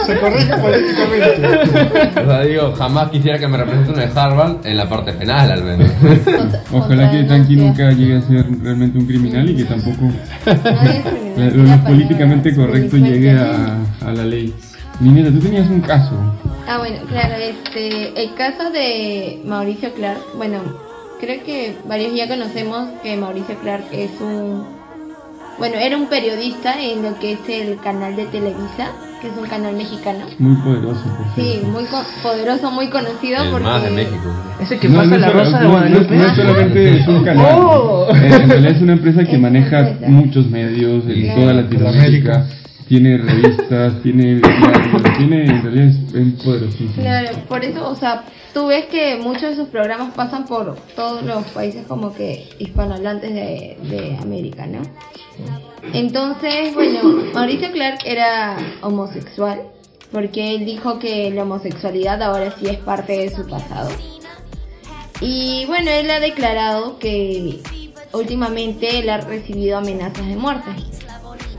se, 0.07 0.19
corrige 0.19 0.57
políticamente. 0.57 2.21
O 2.21 2.25
sea, 2.27 2.41
digo, 2.43 2.73
jamás 2.73 3.11
quisiera 3.11 3.39
que 3.39 3.47
me 3.47 3.57
represente 3.57 3.93
de 4.01 4.11
Harvard 4.15 4.67
en 4.67 4.77
la 4.77 4.89
parte 4.89 5.13
penal, 5.13 5.53
al 5.53 5.63
menos. 5.63 5.91
Ojalá 6.73 7.11
que 7.11 7.25
Tanky 7.25 7.57
nunca 7.57 7.91
llegue 7.93 8.17
a 8.17 8.23
ser 8.23 8.45
realmente 8.63 8.99
un 8.99 9.07
criminal 9.07 9.49
y 9.49 9.57
que 9.57 9.65
tampoco 9.65 10.11
lo 11.37 11.85
políticamente 11.85 12.55
correcto 12.55 12.97
llegue 12.97 13.33
a, 13.33 13.79
a 14.05 14.13
la 14.13 14.25
ley. 14.25 14.55
Nineta, 15.01 15.31
tú 15.31 15.39
tenías 15.41 15.69
un 15.69 15.81
caso. 15.81 16.13
Ah, 16.67 16.79
bueno, 16.79 16.99
claro, 17.09 17.35
este, 17.35 18.21
el 18.21 18.35
caso 18.35 18.71
de 18.71 19.41
Mauricio 19.45 19.93
Clark, 19.95 20.21
bueno, 20.37 20.59
creo 21.23 21.45
que 21.45 21.77
varios 21.89 22.17
ya 22.17 22.27
conocemos 22.27 22.89
que 23.01 23.17
Mauricio 23.17 23.55
Clark 23.61 23.85
es 23.93 24.11
un, 24.21 24.65
bueno, 25.57 25.77
era 25.77 25.97
un 25.97 26.07
periodista 26.07 26.83
en 26.83 27.05
lo 27.05 27.17
que 27.21 27.35
es 27.35 27.49
el 27.49 27.79
canal 27.79 28.17
de 28.17 28.25
Televisa, 28.25 28.91
que 29.21 29.29
es 29.29 29.37
un 29.41 29.47
canal 29.47 29.77
mexicano. 29.77 30.27
Muy 30.41 30.57
poderoso, 30.57 31.05
Sí, 31.37 31.61
muy 31.65 31.85
poderoso, 32.25 32.73
muy 32.73 32.91
conocido. 32.91 33.39
porque... 33.53 33.65
más 33.65 33.85
de 33.85 33.91
México. 33.91 34.35
Ese 34.61 34.79
que 34.81 34.89
pasa 34.89 35.17
la 35.17 35.31
Rosa 35.31 35.61
de 35.61 35.69
Guadalupe. 35.69 36.17
No, 36.17 36.35
solamente 36.35 36.99
es 36.99 37.07
un 37.07 37.25
canal. 37.25 37.57
Oh. 37.57 38.09
En 38.13 38.49
realidad 38.51 38.73
es 38.73 38.83
una 38.83 38.95
empresa 38.95 39.25
que 39.25 39.39
maneja 39.39 39.95
muchos 40.09 40.51
medios 40.51 41.05
en 41.07 41.37
toda 41.37 41.53
Latinoamérica 41.53 42.47
tiene 42.93 43.17
revistas, 43.17 44.03
tiene 44.03 44.39
tiene, 45.17 45.45
en 45.47 45.63
realidad 45.63 45.87
es, 46.15 46.45
poderosísimo. 46.45 46.93
Claro, 46.97 47.39
por 47.49 47.65
eso, 47.65 47.89
o 47.89 47.97
sea, 47.97 48.25
tú 48.53 48.67
ves 48.67 48.85
que 48.85 49.17
muchos 49.17 49.49
de 49.49 49.57
sus 49.57 49.69
programas 49.69 50.13
pasan 50.15 50.45
por 50.45 50.77
todos 50.95 51.25
los 51.25 51.43
países 51.53 51.87
como 51.87 52.15
que 52.15 52.51
hispanohablantes 52.59 53.33
de, 53.33 53.79
de 53.89 54.19
América, 54.21 54.67
¿no? 54.67 54.83
Entonces, 55.95 56.75
bueno, 56.75 57.01
Mauricio 57.33 57.73
Clark 57.73 58.01
era 58.05 58.59
homosexual 58.83 59.63
porque 60.11 60.55
él 60.55 60.67
dijo 60.67 60.99
que 60.99 61.31
la 61.31 61.45
homosexualidad 61.45 62.21
ahora 62.21 62.55
sí 62.61 62.67
es 62.67 62.77
parte 62.77 63.17
de 63.17 63.31
su 63.31 63.47
pasado. 63.47 63.89
Y 65.23 65.65
bueno, 65.65 65.91
él 65.91 66.11
ha 66.11 66.21
declarado 66.21 66.99
que 66.99 67.63
últimamente 68.13 68.99
él 68.99 69.09
ha 69.09 69.17
recibido 69.23 69.79
amenazas 69.79 70.27
de 70.27 70.37
muerte 70.37 70.73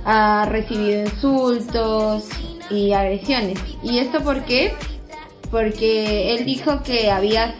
ha 0.05 0.45
recibido 0.49 1.01
insultos 1.01 2.25
y 2.69 2.93
agresiones. 2.93 3.59
¿Y 3.81 3.99
esto 3.99 4.21
por 4.21 4.43
qué? 4.45 4.73
Porque 5.51 6.35
él 6.35 6.45
dijo 6.45 6.83
que 6.83 7.11
había, 7.11 7.53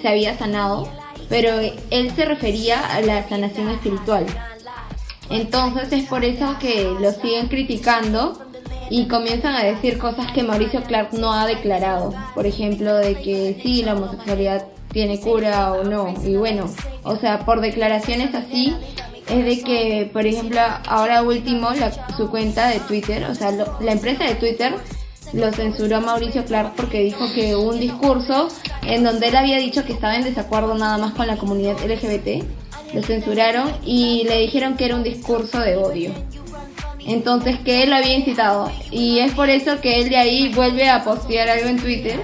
se 0.00 0.08
había 0.08 0.36
sanado, 0.38 0.88
pero 1.28 1.54
él 1.90 2.10
se 2.14 2.24
refería 2.24 2.80
a 2.80 3.00
la 3.00 3.28
sanación 3.28 3.68
espiritual. 3.70 4.26
Entonces 5.30 5.92
es 5.92 6.08
por 6.08 6.24
eso 6.24 6.56
que 6.58 6.92
lo 7.00 7.12
siguen 7.12 7.48
criticando 7.48 8.40
y 8.90 9.06
comienzan 9.06 9.54
a 9.54 9.62
decir 9.62 9.98
cosas 9.98 10.32
que 10.32 10.42
Mauricio 10.42 10.82
Clark 10.82 11.12
no 11.12 11.32
ha 11.32 11.46
declarado. 11.46 12.12
Por 12.34 12.46
ejemplo, 12.46 12.94
de 12.96 13.14
que 13.14 13.58
sí, 13.62 13.84
la 13.84 13.94
homosexualidad 13.94 14.66
tiene 14.92 15.20
cura 15.20 15.72
o 15.72 15.84
no. 15.84 16.12
Y 16.24 16.34
bueno, 16.34 16.64
o 17.04 17.16
sea, 17.16 17.44
por 17.44 17.60
declaraciones 17.60 18.34
así, 18.34 18.74
es 19.30 19.44
de 19.44 19.62
que, 19.62 20.10
por 20.12 20.26
ejemplo, 20.26 20.60
ahora 20.86 21.22
último, 21.22 21.68
su 22.16 22.28
cuenta 22.30 22.68
de 22.68 22.80
Twitter, 22.80 23.24
o 23.24 23.34
sea, 23.34 23.52
la 23.80 23.92
empresa 23.92 24.24
de 24.24 24.34
Twitter 24.34 24.74
lo 25.32 25.52
censuró 25.52 26.00
Mauricio 26.00 26.44
Clark 26.44 26.72
porque 26.74 27.02
dijo 27.02 27.32
que 27.32 27.54
un 27.54 27.78
discurso 27.78 28.48
en 28.82 29.04
donde 29.04 29.28
él 29.28 29.36
había 29.36 29.58
dicho 29.58 29.84
que 29.84 29.92
estaba 29.92 30.16
en 30.16 30.24
desacuerdo 30.24 30.74
nada 30.76 30.98
más 30.98 31.14
con 31.14 31.26
la 31.26 31.36
comunidad 31.36 31.76
LGBT, 31.84 32.44
lo 32.92 33.02
censuraron 33.02 33.70
y 33.84 34.24
le 34.24 34.38
dijeron 34.38 34.76
que 34.76 34.86
era 34.86 34.96
un 34.96 35.04
discurso 35.04 35.60
de 35.60 35.76
odio. 35.76 36.12
Entonces 37.06 37.58
que 37.60 37.82
él 37.82 37.90
lo 37.90 37.96
había 37.96 38.16
incitado 38.16 38.70
y 38.90 39.20
es 39.20 39.32
por 39.32 39.48
eso 39.48 39.80
que 39.80 40.00
él 40.00 40.10
de 40.10 40.16
ahí 40.16 40.52
vuelve 40.54 40.88
a 40.88 41.04
postear 41.04 41.48
algo 41.48 41.68
en 41.68 41.80
Twitter 41.80 42.20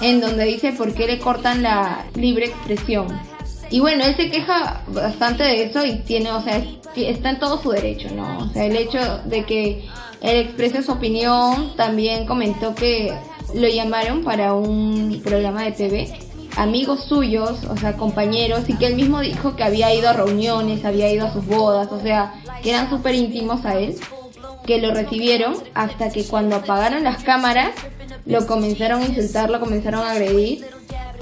en 0.00 0.20
donde 0.20 0.44
dice 0.44 0.72
por 0.72 0.94
qué 0.94 1.06
le 1.06 1.18
cortan 1.18 1.62
la 1.62 2.04
libre 2.14 2.46
expresión. 2.46 3.33
Y 3.70 3.80
bueno, 3.80 4.04
él 4.04 4.14
se 4.16 4.30
queja 4.30 4.82
bastante 4.88 5.42
de 5.42 5.64
eso 5.64 5.84
y 5.84 5.96
tiene, 6.00 6.30
o 6.30 6.42
sea, 6.42 6.62
está 6.96 7.30
en 7.30 7.38
todo 7.38 7.60
su 7.60 7.70
derecho, 7.70 8.08
¿no? 8.14 8.38
O 8.38 8.48
sea, 8.48 8.64
el 8.64 8.76
hecho 8.76 8.98
de 9.24 9.44
que 9.44 9.84
él 10.20 10.36
exprese 10.36 10.82
su 10.82 10.92
opinión, 10.92 11.74
también 11.76 12.26
comentó 12.26 12.74
que 12.74 13.12
lo 13.54 13.68
llamaron 13.68 14.24
para 14.24 14.54
un 14.54 15.20
programa 15.22 15.64
de 15.64 15.72
TV, 15.72 16.12
amigos 16.56 17.04
suyos, 17.04 17.64
o 17.64 17.76
sea, 17.76 17.96
compañeros, 17.96 18.68
y 18.68 18.74
que 18.76 18.86
él 18.86 18.94
mismo 18.94 19.20
dijo 19.20 19.56
que 19.56 19.64
había 19.64 19.94
ido 19.94 20.08
a 20.08 20.12
reuniones, 20.12 20.84
había 20.84 21.12
ido 21.12 21.26
a 21.26 21.32
sus 21.32 21.44
bodas, 21.46 21.90
o 21.90 22.00
sea, 22.00 22.34
que 22.62 22.70
eran 22.70 22.88
súper 22.90 23.14
íntimos 23.14 23.64
a 23.64 23.78
él, 23.78 23.96
que 24.66 24.80
lo 24.80 24.94
recibieron 24.94 25.56
hasta 25.74 26.10
que 26.10 26.24
cuando 26.24 26.56
apagaron 26.56 27.04
las 27.04 27.22
cámaras, 27.22 27.70
lo 28.24 28.46
comenzaron 28.46 29.02
a 29.02 29.06
insultar, 29.06 29.50
lo 29.50 29.60
comenzaron 29.60 30.00
a 30.00 30.12
agredir 30.12 30.64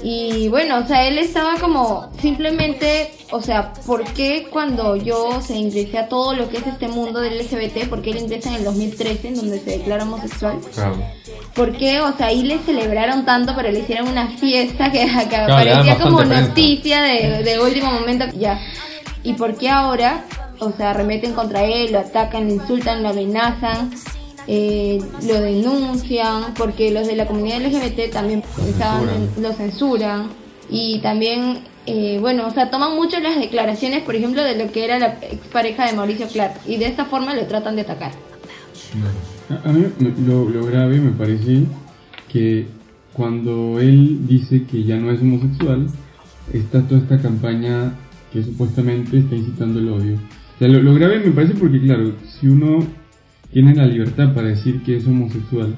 y 0.03 0.49
bueno, 0.49 0.79
o 0.79 0.85
sea, 0.85 1.07
él 1.07 1.17
estaba 1.17 1.55
como 1.59 2.09
simplemente, 2.19 3.11
o 3.31 3.41
sea, 3.41 3.71
¿por 3.85 4.03
qué 4.03 4.47
cuando 4.49 4.97
yo 4.97 5.41
se 5.41 5.55
ingresé 5.55 5.97
a 5.97 6.09
todo 6.09 6.33
lo 6.33 6.49
que 6.49 6.57
es 6.57 6.67
este 6.67 6.89
mundo 6.89 7.21
del 7.21 7.39
LGBT, 7.39 7.87
porque 7.89 8.11
él 8.11 8.17
ingresa 8.17 8.49
en 8.49 8.55
el 8.55 8.65
2013, 8.65 9.29
en 9.29 9.35
donde 9.35 9.59
se 9.59 9.71
declara 9.77 10.03
homosexual? 10.03 10.59
Claro. 10.73 10.97
¿Por 11.55 11.77
qué? 11.77 12.01
O 12.01 12.11
sea, 12.17 12.27
ahí 12.27 12.43
le 12.43 12.59
celebraron 12.59 13.23
tanto, 13.23 13.53
pero 13.55 13.71
le 13.71 13.79
hicieron 13.79 14.09
una 14.09 14.27
fiesta 14.27 14.91
que, 14.91 15.05
que 15.29 15.37
parecía 15.47 15.97
como 15.97 16.21
noticia 16.23 17.01
de, 17.01 17.43
de 17.43 17.59
último 17.61 17.91
momento. 17.91 18.25
Ya. 18.37 18.59
¿Y 19.23 19.33
por 19.33 19.55
qué 19.55 19.69
ahora, 19.69 20.25
o 20.59 20.71
sea, 20.71 20.91
remeten 20.91 21.31
contra 21.31 21.63
él, 21.63 21.93
lo 21.93 21.99
atacan, 21.99 22.47
lo 22.47 22.55
insultan, 22.55 23.03
lo 23.03 23.09
amenazan? 23.09 23.89
Eh, 24.47 24.99
lo 25.25 25.41
denuncian, 25.41 26.53
porque 26.55 26.91
los 26.91 27.07
de 27.07 27.15
la 27.15 27.25
comunidad 27.25 27.61
LGBT 27.61 28.11
también 28.11 28.43
lo 29.39 29.53
censuran 29.53 30.29
y 30.69 30.99
también, 30.99 31.59
eh, 31.85 32.17
bueno, 32.19 32.47
o 32.47 32.51
sea, 32.51 32.69
toman 32.69 32.95
mucho 32.95 33.19
las 33.19 33.39
declaraciones, 33.39 34.03
por 34.03 34.15
ejemplo, 34.15 34.43
de 34.43 34.57
lo 34.57 34.71
que 34.71 34.85
era 34.85 34.99
la 34.99 35.17
expareja 35.21 35.85
de 35.85 35.93
Mauricio 35.93 36.27
Clark 36.27 36.61
y 36.65 36.77
de 36.77 36.87
esta 36.87 37.05
forma 37.05 37.33
lo 37.33 37.45
tratan 37.47 37.75
de 37.75 37.81
atacar. 37.83 38.11
A 39.63 39.71
mí 39.71 39.85
lo, 40.25 40.49
lo 40.49 40.65
grave 40.65 40.99
me 40.99 41.11
parece 41.11 41.63
que 42.31 42.67
cuando 43.13 43.79
él 43.79 44.27
dice 44.27 44.63
que 44.63 44.83
ya 44.83 44.97
no 44.97 45.11
es 45.11 45.21
homosexual, 45.21 45.87
está 46.51 46.81
toda 46.81 47.01
esta 47.01 47.21
campaña 47.21 47.93
que 48.31 48.43
supuestamente 48.43 49.19
está 49.19 49.35
incitando 49.35 49.79
el 49.79 49.89
odio. 49.89 50.15
O 50.15 50.59
sea, 50.59 50.67
lo, 50.67 50.81
lo 50.81 50.93
grave 50.95 51.19
me 51.19 51.31
parece 51.31 51.53
porque, 51.53 51.79
claro, 51.81 52.13
si 52.39 52.47
uno 52.47 52.85
tiene 53.53 53.75
la 53.75 53.85
libertad 53.85 54.33
para 54.33 54.47
decir 54.47 54.81
que 54.83 54.97
es 54.97 55.07
homosexual, 55.07 55.75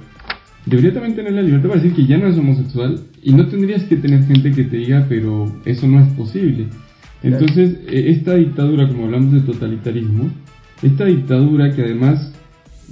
debería 0.65 0.93
también 0.93 1.15
tener 1.15 1.33
la 1.33 1.41
libertad 1.41 1.69
para 1.69 1.81
decir 1.81 1.95
que 1.95 2.05
ya 2.05 2.17
no 2.17 2.27
es 2.27 2.37
homosexual 2.37 2.99
y 3.21 3.33
no 3.33 3.47
tendrías 3.47 3.83
que 3.83 3.97
tener 3.97 4.23
gente 4.23 4.51
que 4.51 4.63
te 4.63 4.77
diga, 4.77 5.05
pero 5.07 5.51
eso 5.65 5.87
no 5.87 5.99
es 5.99 6.07
posible. 6.13 6.67
Entonces, 7.21 7.77
e, 7.87 8.11
esta 8.11 8.35
dictadura, 8.35 8.87
como 8.87 9.05
hablamos 9.05 9.33
de 9.33 9.41
totalitarismo, 9.41 10.29
esta 10.81 11.05
dictadura 11.05 11.71
que 11.73 11.81
además 11.83 12.31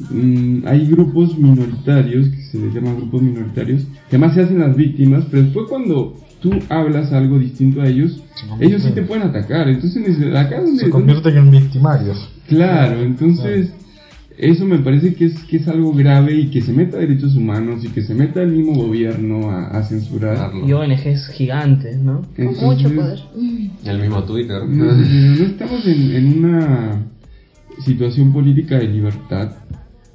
mm, 0.09 0.65
hay 0.65 0.87
grupos 0.87 1.37
minoritarios, 1.37 2.29
que 2.29 2.41
se 2.41 2.59
les 2.59 2.73
llama 2.73 2.93
grupos 2.93 3.21
minoritarios, 3.21 3.83
que 4.09 4.15
además 4.17 4.35
se 4.35 4.41
hacen 4.41 4.59
las 4.59 4.75
víctimas, 4.75 5.25
pero 5.29 5.43
después 5.43 5.67
cuando 5.69 6.15
tú 6.41 6.51
hablas 6.69 7.13
algo 7.13 7.39
distinto 7.39 7.81
a 7.81 7.87
ellos, 7.87 8.21
ellos 8.59 8.83
sí 8.83 8.91
te 8.91 9.03
pueden 9.03 9.23
atacar. 9.23 9.69
Entonces, 9.69 10.03
acá 10.35 10.61
donde... 10.61 10.83
Se 10.83 10.89
convierten 10.89 11.37
en 11.37 11.51
victimarios. 11.51 12.29
Claro, 12.47 13.01
entonces 13.01 13.73
eso 14.37 14.65
me 14.65 14.79
parece 14.79 15.13
que 15.13 15.25
es, 15.25 15.43
que 15.43 15.57
es 15.57 15.67
algo 15.67 15.93
grave 15.93 16.33
y 16.33 16.49
que 16.49 16.61
se 16.61 16.73
meta 16.73 16.97
a 16.97 17.01
derechos 17.01 17.35
humanos 17.35 17.83
y 17.83 17.89
que 17.89 18.01
se 18.01 18.15
meta 18.15 18.41
el 18.41 18.51
mismo 18.51 18.73
gobierno 18.73 19.51
a, 19.51 19.81
censurar. 19.83 20.51
Y 20.65 20.73
ONGs 20.73 21.29
gigantes, 21.29 21.97
¿no? 21.99 22.23
Con 22.35 22.55
mucho 22.55 22.93
poder. 22.93 23.19
El 23.85 23.99
mismo 23.99 24.23
Twitter. 24.23 24.65
No, 24.67 24.91
estamos 25.45 25.85
en, 25.85 26.37
una 26.39 27.03
situación 27.85 28.33
política 28.33 28.79
de 28.79 28.87
libertad. 28.87 29.51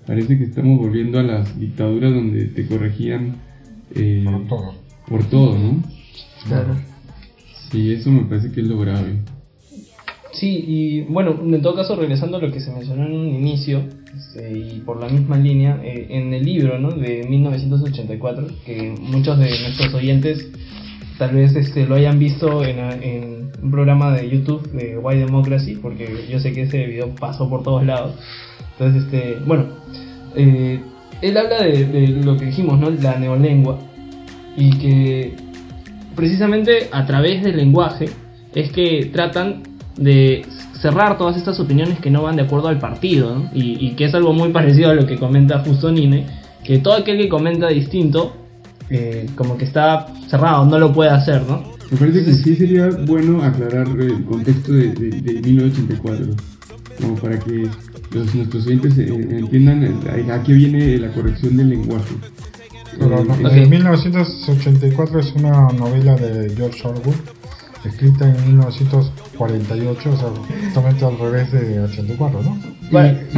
Parece 0.06 0.38
que 0.38 0.44
estamos 0.44 0.78
volviendo 0.78 1.18
a 1.18 1.22
las 1.22 1.58
dictaduras 1.58 2.12
donde 2.12 2.46
te 2.46 2.66
corregían 2.66 3.36
eh, 3.94 4.24
por 4.24 4.48
todo. 4.48 4.74
Por 5.06 5.24
todo, 5.24 5.58
¿no? 5.58 5.82
Claro. 6.46 6.76
Sí, 7.70 7.92
eso 7.92 8.10
me 8.10 8.22
parece 8.22 8.50
que 8.50 8.62
es 8.62 8.66
lo 8.66 8.78
grave. 8.78 9.18
Sí, 10.38 10.64
y 10.68 11.00
bueno, 11.00 11.36
en 11.42 11.60
todo 11.62 11.74
caso, 11.74 11.96
regresando 11.96 12.36
a 12.36 12.40
lo 12.40 12.52
que 12.52 12.60
se 12.60 12.70
mencionó 12.70 13.06
en 13.06 13.12
un 13.12 13.26
inicio, 13.26 13.82
y 14.54 14.78
por 14.80 15.00
la 15.00 15.08
misma 15.08 15.36
línea, 15.36 15.80
eh, 15.82 16.06
en 16.10 16.32
el 16.32 16.44
libro 16.44 16.78
¿no? 16.78 16.92
de 16.92 17.26
1984, 17.28 18.46
que 18.64 18.94
muchos 19.00 19.36
de 19.36 19.48
nuestros 19.48 19.92
oyentes 19.94 20.48
tal 21.18 21.34
vez 21.34 21.56
este, 21.56 21.86
lo 21.86 21.96
hayan 21.96 22.20
visto 22.20 22.64
en, 22.64 22.78
en 22.78 23.50
un 23.60 23.70
programa 23.72 24.12
de 24.12 24.30
YouTube 24.30 24.70
de 24.70 24.96
White 24.96 25.24
Democracy, 25.24 25.74
porque 25.74 26.26
yo 26.30 26.38
sé 26.38 26.52
que 26.52 26.62
ese 26.62 26.86
video 26.86 27.12
pasó 27.16 27.50
por 27.50 27.64
todos 27.64 27.84
lados. 27.84 28.14
Entonces, 28.78 29.06
este, 29.06 29.38
bueno, 29.44 29.64
eh, 30.36 30.80
él 31.20 31.36
habla 31.36 31.64
de, 31.64 31.84
de, 31.84 32.06
lo 32.22 32.36
que 32.36 32.44
dijimos, 32.44 32.78
¿no? 32.78 32.90
La 32.90 33.18
neolengua, 33.18 33.80
y 34.56 34.70
que 34.78 35.34
precisamente 36.14 36.90
a 36.92 37.06
través 37.06 37.42
del 37.42 37.56
lenguaje 37.56 38.04
es 38.54 38.70
que 38.70 39.10
tratan 39.12 39.67
de 39.98 40.46
cerrar 40.80 41.18
todas 41.18 41.36
estas 41.36 41.58
opiniones 41.60 41.98
que 41.98 42.10
no 42.10 42.22
van 42.22 42.36
de 42.36 42.42
acuerdo 42.42 42.68
al 42.68 42.78
partido, 42.78 43.44
y, 43.52 43.90
que 43.92 44.04
es 44.04 44.14
algo 44.14 44.32
muy 44.32 44.48
parecido 44.52 44.90
a 44.90 44.94
lo 44.94 45.06
que 45.06 45.16
comenta 45.16 45.60
Fustonine, 45.60 46.26
que 46.64 46.78
todo 46.78 46.94
aquel 46.94 47.18
que 47.18 47.28
comenta 47.28 47.68
distinto, 47.68 48.34
eh, 48.90 49.26
como 49.34 49.58
que 49.58 49.64
está 49.64 50.06
cerrado, 50.28 50.64
no 50.64 50.78
lo 50.78 50.92
puede 50.92 51.10
hacer, 51.10 51.42
¿no? 51.42 51.62
Me 51.90 51.96
parece 51.96 52.24
que 52.24 52.34
sí 52.34 52.54
sería 52.54 52.88
bueno 53.06 53.42
aclarar 53.42 53.88
el 53.88 54.24
contexto 54.24 54.72
de, 54.72 54.90
1984, 55.44 56.26
como 57.00 57.14
para 57.16 57.38
que 57.38 57.66
los, 58.10 58.34
nuestros 58.34 58.66
oyentes 58.66 58.98
eh, 58.98 59.08
entiendan 59.08 60.00
a 60.30 60.42
qué 60.42 60.52
viene 60.52 60.98
la 60.98 61.08
corrección 61.08 61.56
del 61.56 61.70
lenguaje. 61.70 62.14
En 63.00 63.70
1984 63.70 65.20
es 65.20 65.32
una 65.34 65.68
novela 65.68 66.16
de 66.16 66.52
George 66.54 66.86
Orwell, 66.86 67.14
escrita 67.84 68.28
en 68.28 68.46
1900 68.48 69.12
48, 69.38 70.10
o 70.10 70.16
sea, 70.16 70.28
justamente 70.64 71.04
al 71.04 71.18
revés 71.18 71.52
de 71.52 71.80
84, 71.80 72.42
¿no? 72.42 72.58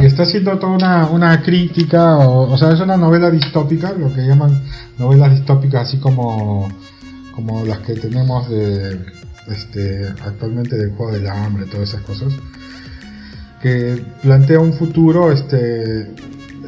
Y, 0.01 0.05
está 0.05 0.23
haciendo 0.23 0.57
toda 0.57 0.73
una, 0.73 1.07
una 1.07 1.41
crítica, 1.41 2.17
o, 2.17 2.57
sea, 2.57 2.71
es 2.71 2.79
una 2.79 2.97
novela 2.97 3.29
distópica, 3.29 3.93
lo 3.93 4.11
que 4.13 4.21
llaman 4.21 4.63
novelas 4.97 5.31
distópicas, 5.31 5.87
así 5.87 5.99
como, 5.99 6.67
como 7.35 7.63
las 7.63 7.79
que 7.79 7.93
tenemos 7.93 8.49
de, 8.49 8.99
este, 9.47 10.07
actualmente 10.25 10.75
del 10.75 10.91
juego 10.95 11.11
del 11.11 11.27
hambre, 11.27 11.65
todas 11.67 11.89
esas 11.89 12.01
cosas, 12.01 12.33
que 13.61 14.03
plantea 14.21 14.59
un 14.59 14.73
futuro 14.73 15.31
este, 15.31 16.11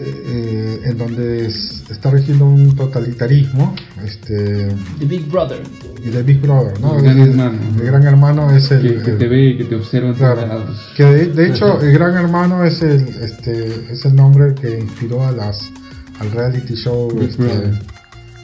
eh, 0.06 0.82
en 0.86 0.98
donde 0.98 1.48
está 1.48 2.12
regiendo 2.12 2.46
un 2.46 2.76
totalitarismo. 2.76 3.76
Este, 4.04 4.68
The 5.00 5.06
Big 5.06 5.30
Brother. 5.30 5.62
Y 6.04 6.10
The 6.10 6.24
Big 6.24 6.42
Brother, 6.42 6.80
¿no? 6.80 6.98
El, 6.98 7.04
gran 7.04 7.20
hermano. 7.20 7.60
El, 7.78 7.86
gran 7.86 8.04
hermano 8.04 8.52
es 8.52 8.72
el. 8.72 9.04
Que, 9.04 9.12
te 9.12 9.28
ve 9.28 9.50
y 9.50 9.58
que 9.58 9.64
te 9.66 9.76
observa. 9.76 10.14
Claro, 10.14 10.66
que 10.96 11.04
de, 11.04 11.50
hecho, 11.50 11.82
el 11.82 11.94
gran 11.94 12.16
hermano 12.16 12.64
es 12.64 12.82
el, 12.82 13.08
este, 13.08 13.92
es 13.92 14.06
el 14.06 14.16
nombre 14.16 14.54
que 14.56 14.80
inspiró 14.80 15.26
a 15.26 15.32
las, 15.32 15.72
al 16.20 16.32
reality 16.32 16.76
show 16.76 17.10
este, 17.22 17.46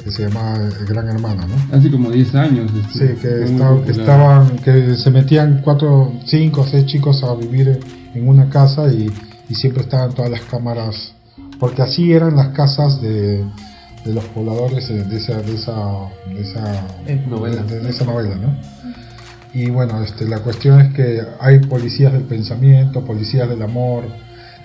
que 0.04 0.12
se 0.12 0.28
llama 0.28 0.56
El 0.80 0.86
Gran 0.86 1.10
Hermano, 1.10 1.46
¿no? 1.48 1.78
Hace 1.78 1.92
como 1.92 2.10
10 2.10 2.36
años. 2.36 2.72
Este, 2.74 3.16
sí, 3.16 3.22
que, 3.22 3.86
que, 3.86 3.92
estaban, 3.92 4.58
que 4.60 4.96
se 4.96 5.12
metían 5.12 5.62
4, 5.64 6.14
5, 6.26 6.66
6 6.72 6.86
chicos 6.86 7.24
a 7.24 7.36
vivir 7.36 7.80
en 8.14 8.28
una 8.28 8.50
casa 8.50 8.92
y, 8.92 9.12
y 9.50 9.56
siempre 9.56 9.84
estaban 9.84 10.14
todas 10.14 10.32
las 10.32 10.42
cámaras 10.42 11.14
porque 11.60 11.82
así 11.82 12.14
eran 12.14 12.36
las 12.36 12.50
casas 12.50 13.02
de, 13.02 13.44
de 14.06 14.14
los 14.14 14.24
pobladores 14.26 14.88
de 14.88 15.18
esa, 15.18 15.42
de 15.42 15.56
esa, 15.56 16.10
de 16.28 16.42
esa 16.42 16.88
eh, 17.06 17.24
novela. 17.28 17.64
De, 17.64 17.90
esa 17.90 18.06
novela 18.06 18.36
¿no? 18.36 18.56
Y 19.54 19.70
bueno, 19.70 20.02
este, 20.04 20.26
la 20.26 20.40
cuestión 20.40 20.80
es 20.80 20.94
que 20.94 21.22
hay 21.40 21.60
policías 21.60 22.14
del 22.14 22.24
pensamiento, 22.24 23.04
policías 23.04 23.50
del 23.50 23.62
amor, 23.62 24.04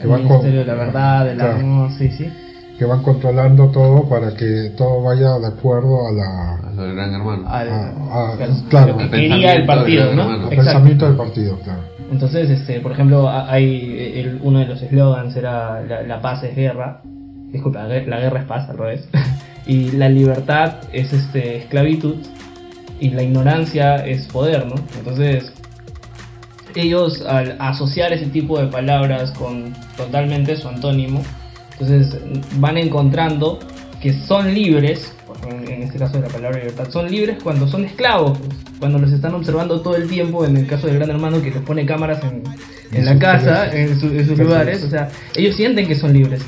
que 0.01 0.07
van 0.07 0.29
con, 0.29 0.43
de 0.43 0.65
la 0.65 0.75
verdad, 0.75 1.25
del 1.25 1.41
amor, 1.41 1.91
sí, 1.97 2.11
sí. 2.11 2.31
Que 2.79 2.85
van 2.85 3.03
controlando 3.03 3.69
todo 3.69 4.09
para 4.09 4.35
que 4.35 4.73
todo 4.77 5.03
vaya 5.03 5.39
de 5.39 5.47
acuerdo 5.47 6.07
a 6.07 6.13
la. 6.13 6.55
Al 6.69 6.95
gran 6.95 7.15
hermano. 7.15 7.49
claro, 8.69 8.99
que 8.99 9.11
quería 9.11 9.55
el 9.55 9.65
partido, 9.65 10.13
¿no? 10.15 10.51
El 10.51 10.57
pensamiento 10.57 11.07
del 11.07 11.17
partido, 11.17 11.59
claro. 11.61 11.94
Entonces, 12.15 12.49
este, 12.49 12.79
por 12.79 12.93
ejemplo, 12.93 13.29
hay 13.29 14.15
el, 14.15 14.39
uno 14.41 14.61
de 14.61 14.67
los 14.67 14.81
eslogans 14.81 15.35
era 15.35 15.83
la, 15.83 16.21
paz 16.23 16.45
es 16.45 16.55
guerra, 16.55 17.03
disculpa, 17.51 17.83
la 17.83 18.21
guerra 18.21 18.39
es 18.39 18.47
paz 18.47 18.71
al 18.71 18.79
revés, 18.79 19.09
y 19.67 19.91
la 19.91 20.09
libertad 20.09 20.77
es 20.93 21.13
este, 21.13 21.57
esclavitud 21.57 22.15
y 23.01 23.11
la 23.11 23.25
ignorancia 23.25 23.97
es 24.07 24.29
poder, 24.29 24.65
¿no? 24.65 24.77
Entonces, 24.97 25.53
ellos 26.77 27.21
al 27.27 27.57
asociar 27.59 28.13
ese 28.13 28.27
tipo 28.27 28.61
de 28.61 28.69
palabras 28.69 29.33
con 29.33 29.73
totalmente 29.97 30.55
su 30.55 30.69
antónimo, 30.69 31.21
entonces 31.73 32.17
van 32.61 32.79
encontrando 32.79 33.59
que 34.05 34.13
son 34.13 34.53
libres 34.53 35.15
en, 35.49 35.83
este 35.83 35.99
caso 35.99 36.19
de 36.19 36.27
la 36.27 36.29
palabra 36.29 36.59
libertad, 36.59 36.91
son 36.91 37.11
libres 37.11 37.39
cuando 37.43 37.67
son 37.67 37.87
esclavos, 37.87 38.39
pues, 38.39 38.53
cuando 38.79 38.99
los 38.99 39.11
están 39.11 39.35
observando 39.35 39.81
todo 39.81 39.97
el 39.97 40.09
tiempo, 40.09 40.45
en 40.45 40.59
el 40.59 40.67
caso 40.67 40.89
del 40.89 40.97
gran 40.97 41.09
hermano 41.09 41.41
que 41.41 41.51
les 41.51 41.63
pone 41.63 41.87
cámaras 41.87 42.23
en, 42.23 42.43
en 42.93 43.05
la 43.07 43.19
casa, 43.19 43.75
en, 43.75 43.99
sus 43.99 44.39
lugares, 44.39 44.85
o 44.85 44.91
sea, 44.91 45.09
ellos 45.35 45.57
sienten 45.57 45.89
que 45.89 45.95
son 45.95 46.13
libres. 46.13 46.43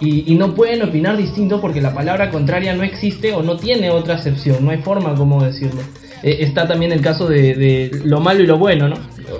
Y, 0.00 0.34
no 0.36 0.54
pueden 0.54 0.82
opinar 0.82 1.18
distinto 1.18 1.60
porque 1.60 1.82
la 1.82 1.92
palabra 1.94 2.30
contraria 2.30 2.74
no 2.74 2.82
existe 2.82 3.34
o 3.34 3.42
no 3.42 3.58
tiene 3.58 3.90
otra 3.90 4.14
acepción, 4.14 4.64
no 4.64 4.70
hay 4.70 4.78
forma 4.78 5.14
como 5.14 5.44
decirlo. 5.44 5.82
Eh, 6.22 6.38
está 6.40 6.66
también 6.66 6.92
el 6.92 7.02
caso 7.02 7.28
de, 7.28 7.90
lo 8.04 8.20
malo 8.20 8.42
y 8.42 8.46
lo 8.46 8.56
bueno, 8.56 8.88
¿no? 8.88 8.96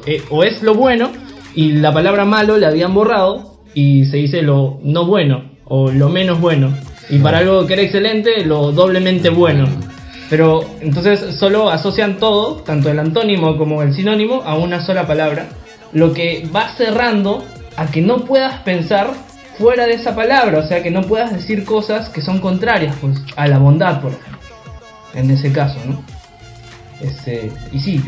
Eh, 0.06 0.22
o 0.28 0.44
es 0.44 0.62
lo 0.62 0.74
bueno 0.74 1.10
y 1.54 1.72
la 1.72 1.92
palabra 1.92 2.26
malo 2.26 2.58
la 2.58 2.68
habían 2.68 2.92
borrado 2.92 3.56
y 3.74 4.04
se 4.04 4.18
dice 4.18 4.42
lo 4.42 4.78
no 4.84 5.06
bueno 5.06 5.50
o 5.64 5.90
lo 5.90 6.10
menos 6.10 6.38
bueno. 6.38 6.72
Y 7.08 7.18
para 7.18 7.38
algo 7.38 7.66
que 7.66 7.74
era 7.74 7.82
excelente, 7.82 8.44
lo 8.44 8.72
doblemente 8.72 9.28
bueno. 9.28 9.66
Pero 10.30 10.64
entonces 10.80 11.36
solo 11.36 11.70
asocian 11.70 12.16
todo, 12.18 12.56
tanto 12.56 12.90
el 12.90 12.98
antónimo 12.98 13.58
como 13.58 13.82
el 13.82 13.94
sinónimo, 13.94 14.42
a 14.44 14.56
una 14.56 14.84
sola 14.84 15.06
palabra. 15.06 15.48
Lo 15.92 16.12
que 16.12 16.48
va 16.54 16.70
cerrando 16.70 17.44
a 17.76 17.86
que 17.86 18.00
no 18.00 18.24
puedas 18.24 18.60
pensar 18.60 19.12
fuera 19.58 19.86
de 19.86 19.94
esa 19.94 20.14
palabra. 20.14 20.60
O 20.60 20.66
sea, 20.66 20.82
que 20.82 20.90
no 20.90 21.02
puedas 21.02 21.32
decir 21.32 21.64
cosas 21.64 22.08
que 22.08 22.22
son 22.22 22.40
contrarias 22.40 22.96
pues, 23.00 23.18
a 23.36 23.46
la 23.46 23.58
bondad, 23.58 24.00
por 24.00 24.12
ejemplo. 24.12 24.38
En 25.14 25.30
ese 25.30 25.52
caso, 25.52 25.78
¿no? 25.86 26.02
Este, 27.02 27.52
y 27.72 27.80
sí, 27.80 28.00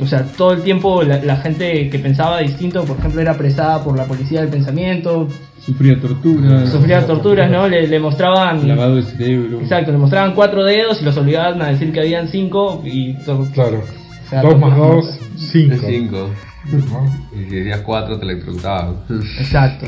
o 0.00 0.06
sea, 0.06 0.24
todo 0.24 0.52
el 0.52 0.62
tiempo 0.62 1.02
la, 1.02 1.22
la, 1.22 1.36
gente 1.36 1.90
que 1.90 1.98
pensaba 1.98 2.40
distinto, 2.40 2.84
por 2.84 2.98
ejemplo, 2.98 3.20
era 3.20 3.32
apresada 3.32 3.82
por 3.82 3.96
la 3.96 4.04
policía 4.04 4.40
del 4.40 4.50
pensamiento, 4.50 5.28
Sufría 5.64 6.00
torturas. 6.00 6.68
Sufría 6.70 7.06
torturas, 7.06 7.48
¿no? 7.48 7.68
Le, 7.68 7.86
le, 7.86 8.00
mostraban. 8.00 8.66
Lavado 8.66 8.96
de 8.96 9.02
cerebro. 9.04 9.60
Exacto, 9.60 9.92
le 9.92 9.98
mostraban 9.98 10.34
cuatro 10.34 10.64
dedos 10.64 11.00
y 11.00 11.04
los 11.04 11.16
obligaban 11.16 11.62
a 11.62 11.68
decir 11.68 11.92
que 11.92 12.00
habían 12.00 12.26
cinco 12.28 12.82
y. 12.84 13.14
Claro. 13.14 13.84
dos 14.42 14.58
más 14.58 14.76
dos, 14.76 15.20
cinco. 15.36 15.76
cinco. 15.86 16.30
Y 17.32 17.44
si 17.48 17.56
decías 17.56 17.80
cuatro 17.82 18.18
te 18.18 18.24
electrocutaban. 18.24 18.96
Exacto. 19.38 19.86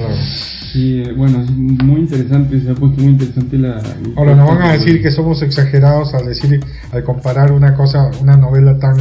Sí, 0.72 1.02
bueno, 1.16 1.40
es 1.40 1.50
muy 1.50 2.00
interesante, 2.00 2.60
se 2.60 2.70
ha 2.70 2.74
puesto 2.74 3.00
muy 3.00 3.12
interesante 3.12 3.58
la... 3.58 3.80
Ahora 4.16 4.34
nos 4.34 4.48
van 4.48 4.62
a 4.62 4.72
decir 4.72 5.00
que 5.00 5.12
somos 5.12 5.40
exagerados 5.42 6.14
al 6.14 6.26
decir, 6.26 6.60
al 6.92 7.04
comparar 7.04 7.52
una 7.52 7.74
cosa, 7.74 8.10
una 8.20 8.36
novela 8.36 8.76
tan 8.78 8.96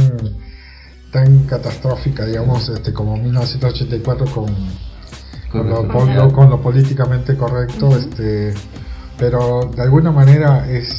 tan 1.14 1.44
catastrófica, 1.44 2.26
digamos, 2.26 2.68
este 2.68 2.92
como 2.92 3.16
1984 3.16 4.26
con 4.26 4.46
con 5.48 5.70
lo, 5.70 6.32
con 6.32 6.50
lo, 6.50 6.60
políticamente 6.60 7.36
correcto, 7.36 7.96
este, 7.96 8.52
pero 9.16 9.70
de 9.76 9.82
alguna 9.82 10.10
manera 10.10 10.68
es 10.68 10.92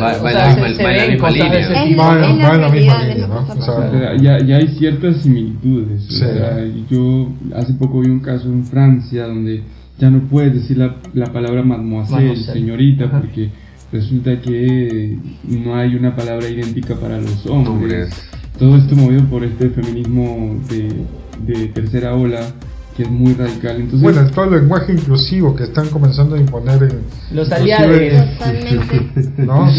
Va, 0.00 0.16
en 0.16 0.22
la 2.60 2.68
misma, 2.70 3.04
línea. 3.04 3.26
¿no? 3.26 4.16
ya, 4.16 4.38
ya 4.38 4.56
hay 4.56 4.68
ciertas 4.78 5.22
similitudes. 5.22 6.08
yo 6.90 7.28
hace 7.54 7.74
poco 7.74 8.00
vi 8.00 8.08
un 8.08 8.20
caso 8.20 8.48
en 8.48 8.64
Francia 8.64 9.26
donde 9.26 9.62
ya 9.98 10.08
no 10.08 10.20
puedes 10.30 10.54
decir 10.54 10.78
la, 10.78 10.96
la 11.12 11.26
palabra 11.26 11.62
mademoiselle, 11.62 12.36
señorita, 12.36 13.10
porque 13.10 13.50
resulta 13.92 14.40
que 14.40 15.18
no 15.44 15.76
hay 15.76 15.94
una 15.94 16.16
palabra 16.16 16.48
idéntica 16.48 16.94
para 16.94 17.18
los 17.20 17.44
hombres. 17.46 18.10
Todo 18.58 18.76
esto 18.76 18.96
movido 18.96 19.24
por 19.24 19.44
este 19.44 19.70
feminismo 19.70 20.58
de, 20.68 21.04
de 21.46 21.68
tercera 21.68 22.14
ola 22.14 22.40
que 22.98 23.04
es 23.04 23.10
muy 23.10 23.32
radical. 23.32 23.76
Entonces, 23.76 24.02
bueno, 24.02 24.28
todo 24.32 24.46
el 24.46 24.62
lenguaje 24.62 24.92
inclusivo 24.92 25.54
que 25.54 25.62
están 25.62 25.88
comenzando 25.88 26.34
a 26.34 26.40
imponer 26.40 26.82
en 26.82 27.36
los 27.36 27.50
aliados. 27.52 27.96
¿no? 29.36 29.70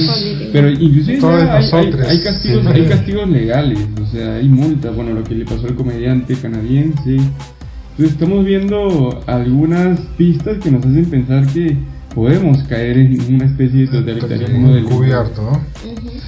Pero 0.53 0.69
inclusive 0.69 1.19
hay, 1.21 2.21
castigos, 2.23 2.65
hay 2.65 2.85
castigos 2.85 3.29
legales, 3.29 3.77
o 4.01 4.05
sea, 4.09 4.35
hay 4.35 4.47
multas, 4.47 4.95
bueno, 4.95 5.11
lo 5.11 5.25
que 5.25 5.35
le 5.35 5.43
pasó 5.43 5.67
al 5.67 5.75
comediante 5.75 6.33
canadiense. 6.35 7.17
Entonces 7.17 8.13
estamos 8.13 8.45
viendo 8.45 9.21
algunas 9.27 9.99
pistas 10.17 10.57
que 10.59 10.71
nos 10.71 10.85
hacen 10.85 11.05
pensar 11.07 11.45
que 11.47 11.75
podemos 12.13 12.63
caer 12.63 12.97
en 12.97 13.35
una 13.35 13.45
especie 13.45 13.81
de 13.81 13.87
totalitarismo 13.87 14.73
del 14.73 14.85
cubierto, 14.85 15.41
¿no? 15.41 15.61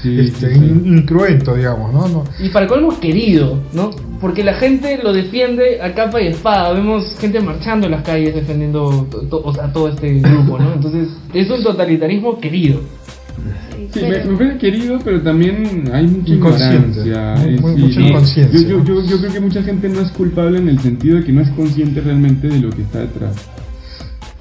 este, 0.04 0.54
incruento, 0.56 1.56
digamos, 1.56 1.94
¿no? 1.94 2.24
Y 2.40 2.50
para 2.50 2.68
colmo 2.68 3.00
querido, 3.00 3.62
¿no? 3.74 3.92
Porque 4.20 4.44
la 4.44 4.54
gente 4.54 5.00
lo 5.02 5.14
defiende 5.14 5.82
a 5.82 5.94
capa 5.94 6.22
y 6.22 6.28
espada. 6.28 6.74
Vemos 6.74 7.18
gente 7.20 7.40
marchando 7.40 7.88
en 7.88 7.92
las 7.92 8.04
calles 8.04 8.36
defendiendo 8.36 9.08
a 9.62 9.74
todo 9.74 9.90
este 9.90 10.14
grupo, 10.20 10.60
¿no? 10.60 10.74
Entonces, 10.74 11.10
es 11.34 11.50
un 11.50 11.64
totalitarismo 11.64 12.40
querido. 12.40 12.82
Sí, 13.92 14.02
me, 14.02 14.20
parece 14.38 14.58
querido, 14.58 15.00
pero 15.04 15.22
también 15.22 15.90
hay 15.92 16.06
mucha 16.06 16.34
inconsciencia. 16.34 17.36
mucha 17.60 18.00
inconsciencia. 18.00 18.62
Yo, 18.62 18.84
yo, 18.84 19.04
yo, 19.04 19.18
creo 19.20 19.34
que 19.34 19.40
mucha 19.40 19.64
gente 19.64 19.90
no 19.90 20.02
es 20.02 20.12
culpable 20.12 20.60
en 20.60 20.70
el 20.70 20.80
sentido 20.80 21.18
de 21.18 21.24
que 21.24 21.32
no 21.32 21.42
es 21.42 21.50
consciente 21.50 22.00
realmente 22.02 22.48
de 22.48 22.60
lo 22.60 22.70
que 22.70 22.84
está 22.84 23.00
detrás 23.00 23.36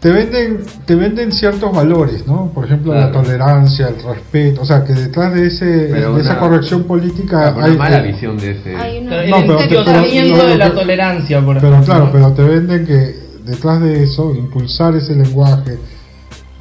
te 0.00 0.10
venden, 0.10 0.64
te 0.86 0.94
venden 0.94 1.30
ciertos 1.30 1.70
valores, 1.72 2.26
¿no? 2.26 2.50
Por 2.54 2.64
ejemplo, 2.64 2.94
la 2.94 3.12
tolerancia, 3.12 3.88
el 3.88 4.02
respeto, 4.02 4.62
o 4.62 4.64
sea, 4.64 4.82
que 4.82 4.94
detrás 4.94 5.34
de, 5.34 5.46
ese, 5.46 5.66
de 5.66 6.20
esa 6.20 6.38
corrección 6.38 6.84
política 6.84 7.48
hay 7.48 7.72
una 7.72 7.78
mala 7.78 8.00
visión 8.00 8.38
de 8.38 8.52
ese. 8.52 8.76
Hay 8.76 9.02
no, 9.02 9.10
pero, 9.10 10.46
de 10.46 10.56
la 10.56 10.72
tolerancia, 10.72 11.44
por 11.44 11.60
Pero 11.60 11.82
claro, 11.82 12.08
pero 12.10 12.32
te 12.32 12.42
venden 12.42 12.86
que 12.86 13.14
detrás 13.44 13.82
de 13.82 14.04
eso, 14.04 14.34
impulsar 14.34 14.96
ese 14.96 15.14
lenguaje, 15.14 15.78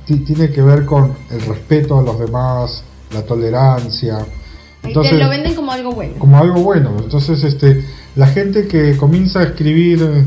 tiene 0.05 0.49
que 0.49 0.61
ver 0.61 0.85
con 0.85 1.13
el 1.29 1.41
respeto 1.41 1.99
a 1.99 2.01
los 2.01 2.19
demás, 2.19 2.83
la 3.13 3.21
tolerancia. 3.21 4.17
Entonces, 4.83 5.13
te 5.13 5.17
lo 5.17 5.29
venden 5.29 5.53
como 5.53 5.71
algo 5.71 5.91
bueno. 5.93 6.15
Como 6.17 6.37
algo 6.37 6.61
bueno. 6.61 6.95
Entonces, 6.99 7.43
este, 7.43 7.85
la 8.15 8.27
gente 8.27 8.67
que 8.67 8.97
comienza 8.97 9.39
a 9.39 9.43
escribir 9.43 10.25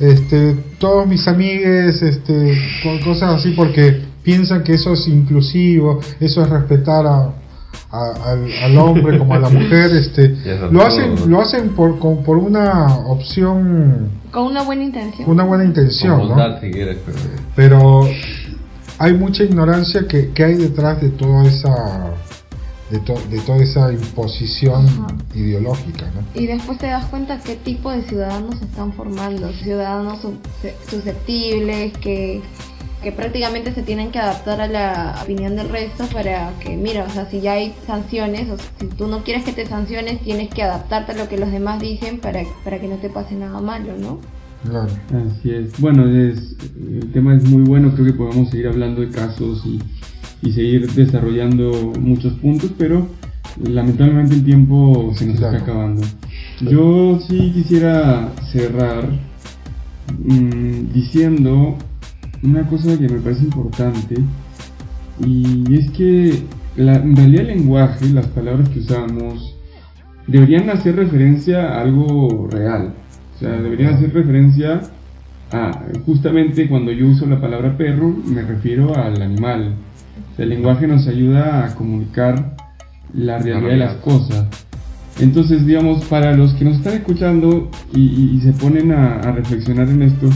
este, 0.00 0.56
todos 0.78 1.06
mis 1.06 1.28
amigues, 1.28 2.00
este, 2.02 2.58
cosas 3.04 3.34
así 3.34 3.50
porque 3.50 4.00
piensan 4.22 4.64
que 4.64 4.72
eso 4.74 4.94
es 4.94 5.06
inclusivo, 5.06 6.00
eso 6.18 6.42
es 6.42 6.48
respetar 6.48 7.06
a, 7.06 7.34
al, 7.90 8.78
hombre 8.78 9.18
como 9.18 9.34
a 9.34 9.38
la 9.38 9.50
mujer, 9.50 9.92
este, 9.92 10.36
lo 10.70 10.82
hacen, 10.82 11.30
lo 11.30 11.40
hacen 11.40 11.70
por, 11.70 11.98
por 11.98 12.38
una 12.38 12.96
opción, 13.06 14.10
con 14.30 14.44
una 14.44 14.62
buena 14.62 14.84
intención, 14.84 15.28
una 15.28 15.44
buena 15.44 15.64
intención, 15.64 16.30
pero 17.54 18.08
hay 18.98 19.12
mucha 19.14 19.44
ignorancia 19.44 20.06
que, 20.08 20.30
que 20.30 20.44
hay 20.44 20.54
detrás 20.54 21.00
de 21.00 21.10
toda 21.10 21.44
esa 21.44 22.14
de, 22.90 22.98
de, 22.98 23.40
toda 23.40 23.62
esa 23.62 23.92
imposición 23.92 24.86
ideológica. 25.34 26.10
¿no? 26.14 26.40
Y 26.40 26.46
después 26.46 26.78
te 26.78 26.86
das 26.86 27.06
cuenta 27.06 27.38
qué 27.38 27.56
tipo 27.56 27.90
de 27.90 28.02
ciudadanos 28.02 28.58
se 28.58 28.64
están 28.64 28.92
formando, 28.92 29.52
ciudadanos 29.52 30.20
susceptibles 30.88 31.92
que 31.98 32.42
que 33.02 33.12
prácticamente 33.12 33.72
se 33.72 33.82
tienen 33.82 34.10
que 34.10 34.18
adaptar 34.18 34.60
a 34.60 34.66
la 34.66 35.18
opinión 35.22 35.56
del 35.56 35.68
resto 35.68 36.04
para 36.12 36.52
que, 36.60 36.76
mira, 36.76 37.04
o 37.04 37.10
sea, 37.10 37.28
si 37.30 37.40
ya 37.40 37.52
hay 37.52 37.74
sanciones, 37.86 38.50
o 38.50 38.56
si 38.78 38.86
tú 38.88 39.06
no 39.06 39.24
quieres 39.24 39.44
que 39.44 39.52
te 39.52 39.66
sanciones, 39.66 40.20
tienes 40.20 40.50
que 40.50 40.62
adaptarte 40.62 41.12
a 41.12 41.16
lo 41.16 41.28
que 41.28 41.38
los 41.38 41.50
demás 41.50 41.80
dicen 41.80 42.18
para, 42.20 42.42
para 42.62 42.78
que 42.78 42.88
no 42.88 42.96
te 42.96 43.08
pase 43.08 43.34
nada 43.34 43.60
malo, 43.60 43.96
¿no? 43.98 44.18
Claro. 44.68 44.90
Así 45.08 45.50
es. 45.50 45.80
Bueno, 45.80 46.06
es, 46.06 46.56
el 46.76 47.10
tema 47.12 47.34
es 47.34 47.44
muy 47.44 47.62
bueno, 47.62 47.94
creo 47.94 48.06
que 48.06 48.12
podemos 48.12 48.50
seguir 48.50 48.68
hablando 48.68 49.00
de 49.00 49.08
casos 49.08 49.62
y, 49.64 49.78
y 50.42 50.52
seguir 50.52 50.90
desarrollando 50.92 51.92
muchos 52.00 52.34
puntos, 52.34 52.72
pero 52.78 53.06
lamentablemente 53.62 54.34
el 54.34 54.44
tiempo 54.44 55.12
se 55.16 55.26
nos 55.26 55.36
está 55.36 55.56
acabando. 55.56 56.02
Yo 56.60 57.20
sí 57.28 57.52
quisiera 57.54 58.28
cerrar 58.52 59.08
mmm, 60.18 60.92
diciendo 60.92 61.76
una 62.42 62.66
cosa 62.66 62.98
que 62.98 63.08
me 63.08 63.20
parece 63.20 63.44
importante 63.44 64.16
y 65.24 65.74
es 65.74 65.90
que 65.90 66.42
la, 66.76 66.96
en 66.96 67.16
realidad 67.16 67.42
el 67.42 67.58
lenguaje, 67.58 68.08
las 68.10 68.26
palabras 68.28 68.68
que 68.70 68.80
usamos, 68.80 69.56
deberían 70.26 70.70
hacer 70.70 70.96
referencia 70.96 71.74
a 71.74 71.82
algo 71.82 72.48
real. 72.50 72.94
O 73.36 73.38
sea, 73.38 73.60
deberían 73.60 73.94
hacer 73.94 74.12
referencia 74.14 74.80
a, 75.52 75.84
justamente 76.06 76.68
cuando 76.68 76.92
yo 76.92 77.08
uso 77.08 77.26
la 77.26 77.40
palabra 77.40 77.76
perro, 77.76 78.14
me 78.26 78.42
refiero 78.42 78.94
al 78.96 79.20
animal. 79.20 79.74
El 80.38 80.48
lenguaje 80.48 80.86
nos 80.86 81.06
ayuda 81.06 81.64
a 81.66 81.74
comunicar 81.74 82.56
la 83.14 83.38
realidad 83.38 83.70
de 83.70 83.76
las 83.76 83.94
cosas. 83.96 84.46
Entonces, 85.20 85.66
digamos, 85.66 86.04
para 86.04 86.34
los 86.34 86.54
que 86.54 86.64
nos 86.64 86.76
están 86.78 86.94
escuchando 86.94 87.70
y, 87.94 88.40
se 88.42 88.52
ponen 88.52 88.92
a 88.92 89.20
reflexionar 89.32 89.88
en 89.88 90.02
esto, 90.02 90.30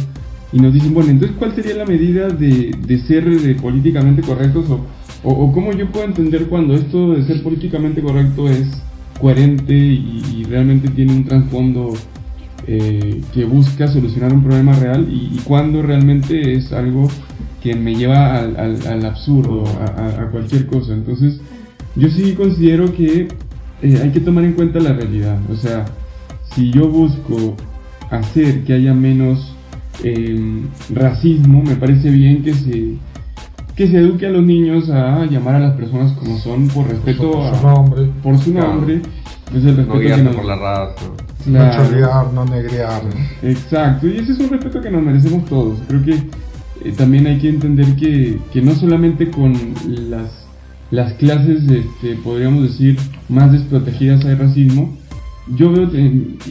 y 0.55 0.61
nos 0.61 0.73
dicen, 0.73 0.95
bueno, 0.95 1.11
entonces, 1.11 1.37
¿cuál 1.37 1.53
sería 1.57 1.75
la 1.75 1.85
medida 1.85 2.29
de, 2.29 2.71
de 2.87 2.99
ser 3.01 3.29
de 3.29 3.57
políticamente 3.57 4.23
correctos? 4.23 4.71
O, 4.71 4.81
o, 5.25 5.53
cómo 5.53 5.73
yo 5.73 5.91
puedo 5.91 6.05
entender 6.05 6.47
cuando 6.47 6.75
esto 6.75 7.13
de 7.13 7.25
ser 7.25 7.43
políticamente 7.43 8.01
correcto 8.01 8.49
es 8.49 8.69
coherente 9.21 9.75
y, 9.75 10.45
realmente 10.49 10.89
tiene 10.91 11.13
un 11.13 11.25
trasfondo 11.25 11.95
eh, 12.66 13.20
que 13.33 13.44
busca 13.44 13.88
solucionar 13.88 14.33
un 14.33 14.42
problema 14.42 14.72
real 14.74 15.07
y, 15.11 15.38
cuando 15.44 15.83
realmente 15.83 16.55
es 16.55 16.72
algo 16.72 17.09
que 17.62 17.74
me 17.74 17.94
lleva 17.94 18.38
al, 18.38 18.57
al, 18.57 19.05
absurdo, 19.05 19.64
a, 19.66 20.22
a, 20.22 20.31
cualquier 20.31 20.66
cosa. 20.66 20.92
Entonces, 20.92 21.40
yo 21.96 22.09
sí 22.09 22.35
considero 22.35 22.94
que 22.94 23.29
eh, 23.83 24.00
hay 24.03 24.11
que 24.11 24.20
tomar 24.20 24.44
en 24.44 24.53
cuenta 24.53 24.81
la 24.81 24.92
realidad. 24.92 25.38
O 25.50 25.57
sea, 25.57 25.85
si 26.55 26.70
yo 26.70 26.88
busco 26.88 27.57
hacer 28.11 28.64
que 28.64 28.74
haya 28.74 28.94
menos 28.94 29.50
racismo, 30.92 31.62
me 31.62 31.77
parece 31.77 32.11
bien 32.11 32.42
que 32.42 32.53
se 32.53 32.96
que 33.77 33.88
se 33.88 33.98
eduque 33.98 34.27
a 34.27 34.31
los 34.31 34.44
niños 34.44 34.88
a 34.88 35.24
llamar 35.27 35.57
a 35.57 35.61
las 35.61 35.77
personas 35.77 36.12
como 36.12 36.38
son 36.38 36.68
por 36.68 36.88
respeto 36.88 37.33
por 37.33 37.57
su, 37.57 37.66
a, 37.66 37.72
nombre, 37.72 38.11
por 38.22 38.38
su 38.38 38.55
nombre. 38.55 39.00
El 39.53 39.62
respeto 39.62 40.22
no 40.22 40.31
por 40.33 40.44
la 40.44 40.57
raza. 40.57 41.24
No 41.47 41.71
chorear, 41.73 42.33
no 42.33 42.45
negrear. 42.45 43.03
Exacto, 43.43 44.07
y 44.07 44.19
ese 44.19 44.33
es 44.33 44.39
un 44.39 44.51
respeto 44.51 44.81
que 44.81 44.91
nos 44.91 45.03
merecemos 45.03 45.45
todos. 45.47 45.79
Creo 45.89 46.03
que 46.05 46.13
eh, 46.13 46.93
también 46.97 47.27
hay 47.27 47.39
que 47.39 47.49
entender 47.49 47.95
que, 47.97 48.39
que 48.53 48.63
no 48.63 48.75
solamente 48.75 49.31
con 49.31 49.55
las, 49.87 50.47
las 50.91 51.13
clases, 51.15 51.65
este, 51.65 52.17
podríamos 52.23 52.63
decir, 52.63 52.99
más 53.29 53.53
desprotegidas 53.53 54.25
hay 54.25 54.35
racismo, 54.35 54.97
yo 55.57 55.71
veo, 55.73 55.91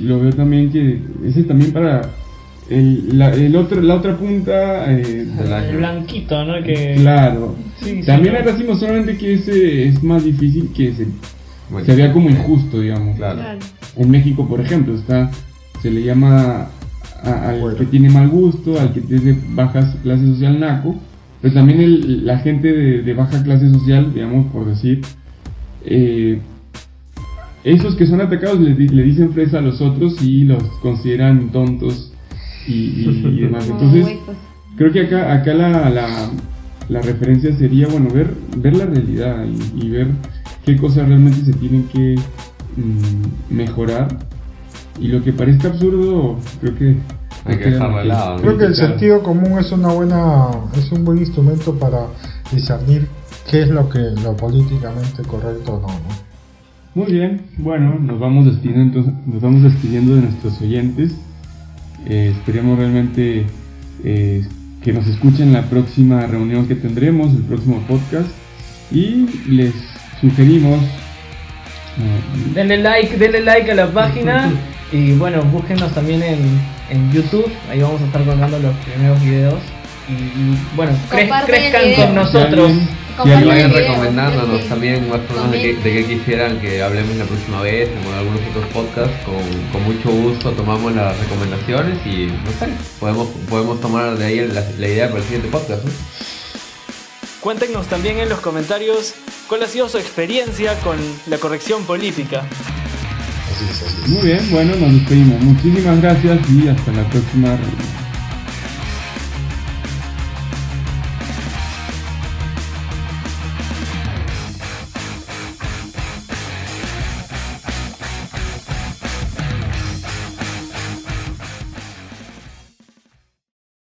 lo 0.02 0.20
veo 0.20 0.34
también 0.34 0.72
que 0.72 1.02
ese 1.26 1.42
es 1.42 1.48
también 1.48 1.72
para 1.72 2.02
el, 2.70 3.18
la, 3.18 3.34
el 3.34 3.56
otro, 3.56 3.82
la 3.82 3.96
otra 3.96 4.16
punta 4.18 4.92
eh, 4.92 5.28
el 5.70 5.78
blanquito, 5.78 6.46
¿no? 6.46 6.64
Que... 6.64 6.96
Claro. 6.98 7.56
También 8.06 8.36
hay 8.36 8.44
racismo, 8.44 8.76
solamente 8.76 9.18
que 9.18 9.34
ese 9.34 9.88
es 9.88 10.04
más 10.04 10.24
difícil 10.24 10.70
que 10.74 10.94
se, 10.94 11.08
se 11.86 11.96
vea 11.96 12.12
como 12.14 12.30
injusto, 12.30 12.82
digamos. 12.82 13.18
Claro. 13.18 13.42
En 13.96 14.12
México, 14.12 14.48
por 14.48 14.62
ejemplo, 14.62 14.96
está 14.96 15.32
se 15.82 15.92
le 15.92 16.04
llama 16.04 16.70
al 17.24 17.76
que 17.78 17.86
tiene 17.86 18.10
mal 18.10 18.30
gusto, 18.30 18.80
al 18.80 18.94
que 18.94 19.02
tiene 19.02 19.38
baja 19.50 19.94
clase 20.02 20.26
social 20.28 20.60
naco, 20.60 20.96
pero 21.42 21.54
también 21.54 21.82
el, 21.82 22.26
la 22.26 22.40
gente 22.40 22.72
de, 22.72 23.14
baja 23.14 23.44
clase 23.44 23.70
social, 23.70 24.14
digamos, 24.14 24.52
por 24.52 24.66
decir, 24.66 25.02
eh, 25.86 26.40
esos 27.66 27.96
que 27.96 28.06
son 28.06 28.22
atacados 28.22 28.60
le, 28.62 28.74
le, 28.76 29.04
dicen 29.04 29.34
fresa 29.34 29.60
a 29.60 29.62
los 29.62 29.82
otros 29.82 30.22
y 30.22 30.46
los 30.46 30.64
consideran 30.82 31.50
tontos 31.50 32.14
y, 32.68 33.04
demás. 33.42 33.68
Entonces, 33.70 34.18
creo 34.78 34.92
que 34.94 35.02
acá, 35.02 35.34
acá 35.34 35.54
la, 35.54 35.90
la, 35.90 36.30
la 36.88 37.02
referencia 37.02 37.56
sería, 37.58 37.88
bueno, 37.88 38.10
ver, 38.10 38.34
ver 38.58 38.76
la 38.76 38.86
realidad 38.86 39.46
y, 39.76 39.90
ver 39.90 40.08
qué 40.66 40.78
cosas 40.78 41.08
realmente 41.08 41.44
se 41.46 41.54
tienen 41.54 41.88
que 41.88 42.16
mm, 42.78 43.54
mejorar. 43.56 44.08
Y 45.00 45.08
lo 45.08 45.24
que 45.24 45.34
parezca 45.34 45.70
absurdo, 45.70 46.38
creo 46.62 46.76
que 46.78 46.96
hay 47.46 47.58
que 47.58 47.72
dejarlo 47.72 47.98
de 47.98 48.06
lado. 48.06 48.42
Creo 48.42 48.58
que 48.58 48.66
el 48.66 48.76
sentido 48.76 49.24
común 49.24 49.58
es 49.60 49.72
una 49.72 49.90
buena, 49.90 50.48
es 50.78 50.92
un 50.92 51.04
buen 51.04 51.18
instrumento 51.18 51.74
para 51.78 52.08
discernir 52.52 53.08
qué 53.50 53.64
es 53.64 53.70
lo 53.70 53.90
que 53.90 54.00
lo 54.00 54.38
políticamente 54.38 55.24
correcto 55.24 55.74
o 55.74 55.82
no, 55.82 55.88
¿no? 55.88 56.24
Muy 56.96 57.12
bien, 57.12 57.42
bueno, 57.58 57.98
nos 58.00 58.20
vamos 58.20 58.46
despidiendo, 58.46 59.04
nos 59.26 59.42
vamos 59.42 59.64
despidiendo 59.64 60.16
de 60.16 60.22
nuestros 60.22 60.62
oyentes. 60.62 61.16
Eh, 62.06 62.36
esperemos 62.38 62.78
realmente 62.78 63.48
eh, 64.04 64.48
que 64.84 64.94
nos 64.94 65.08
escuchen 65.08 65.54
la 65.54 65.64
próxima 65.64 66.28
reunión 66.28 66.68
que 66.68 66.76
tendremos, 66.76 67.34
el 67.34 67.42
próximo 67.42 67.82
podcast. 67.88 68.30
Y 68.92 69.26
les 69.50 69.74
sugerimos. 70.24 70.80
Denle 72.56 72.78
like, 72.78 73.18
denle 73.18 73.42
like 73.42 73.72
a 73.72 73.76
la 73.76 73.88
página. 73.88 74.52
y 74.92 75.14
bueno, 75.14 75.42
búsquenos 75.44 75.94
también 75.94 76.24
en, 76.24 76.62
en 76.90 77.12
YouTube. 77.12 77.52
Ahí 77.70 77.82
vamos 77.82 78.02
a 78.02 78.06
estar 78.06 78.24
colgando 78.24 78.58
los 78.60 78.76
primeros 78.78 79.22
videos. 79.22 79.60
Y, 80.10 80.76
bueno, 80.76 80.94
crezcan 81.10 81.94
con 81.96 82.16
nosotros. 82.16 82.72
Y 83.24 83.30
vayan 83.30 83.72
recomendándonos 83.72 84.68
también 84.68 85.08
más 85.08 85.20
personas 85.20 85.52
de 85.52 85.62
que, 85.62 85.76
de 85.76 86.06
quisieran 86.06 86.60
que 86.60 86.82
hablemos 86.82 87.16
la 87.16 87.26
próxima 87.26 87.62
vez 87.62 87.90
en 87.90 88.14
algunos 88.14 88.42
otros 88.50 88.66
podcasts. 88.74 89.16
Con, 89.24 89.36
con, 89.72 89.84
mucho 89.84 90.10
gusto 90.10 90.52
tomamos 90.52 90.96
las 90.96 91.18
recomendaciones 91.20 92.00
y 92.08 92.26
no 92.26 92.52
sé, 92.60 92.74
podemos, 93.00 93.28
podemos 93.48 93.80
tomar 93.80 94.18
de 94.18 94.26
ahí 94.26 94.48
la, 94.48 94.88
idea 94.88 95.10
para 95.10 95.20
el 95.20 95.26
siguiente 95.26 95.50
podcast. 95.50 95.86
Cuéntenos 97.44 97.88
también 97.88 98.20
en 98.20 98.30
los 98.30 98.40
comentarios 98.40 99.16
cuál 99.50 99.64
ha 99.64 99.68
sido 99.68 99.90
su 99.90 99.98
experiencia 99.98 100.80
con 100.80 100.96
la 101.28 101.38
corrección 101.38 101.84
política. 101.84 102.48
Muy 104.08 104.28
bien, 104.28 104.50
bueno, 104.50 104.74
nos 104.78 104.94
despedimos. 104.94 105.42
Muchísimas 105.42 106.02
gracias 106.02 106.40
y 106.50 106.70
hasta 106.70 106.94
la 106.94 107.04
próxima 107.10 107.50
reunión. 107.50 108.13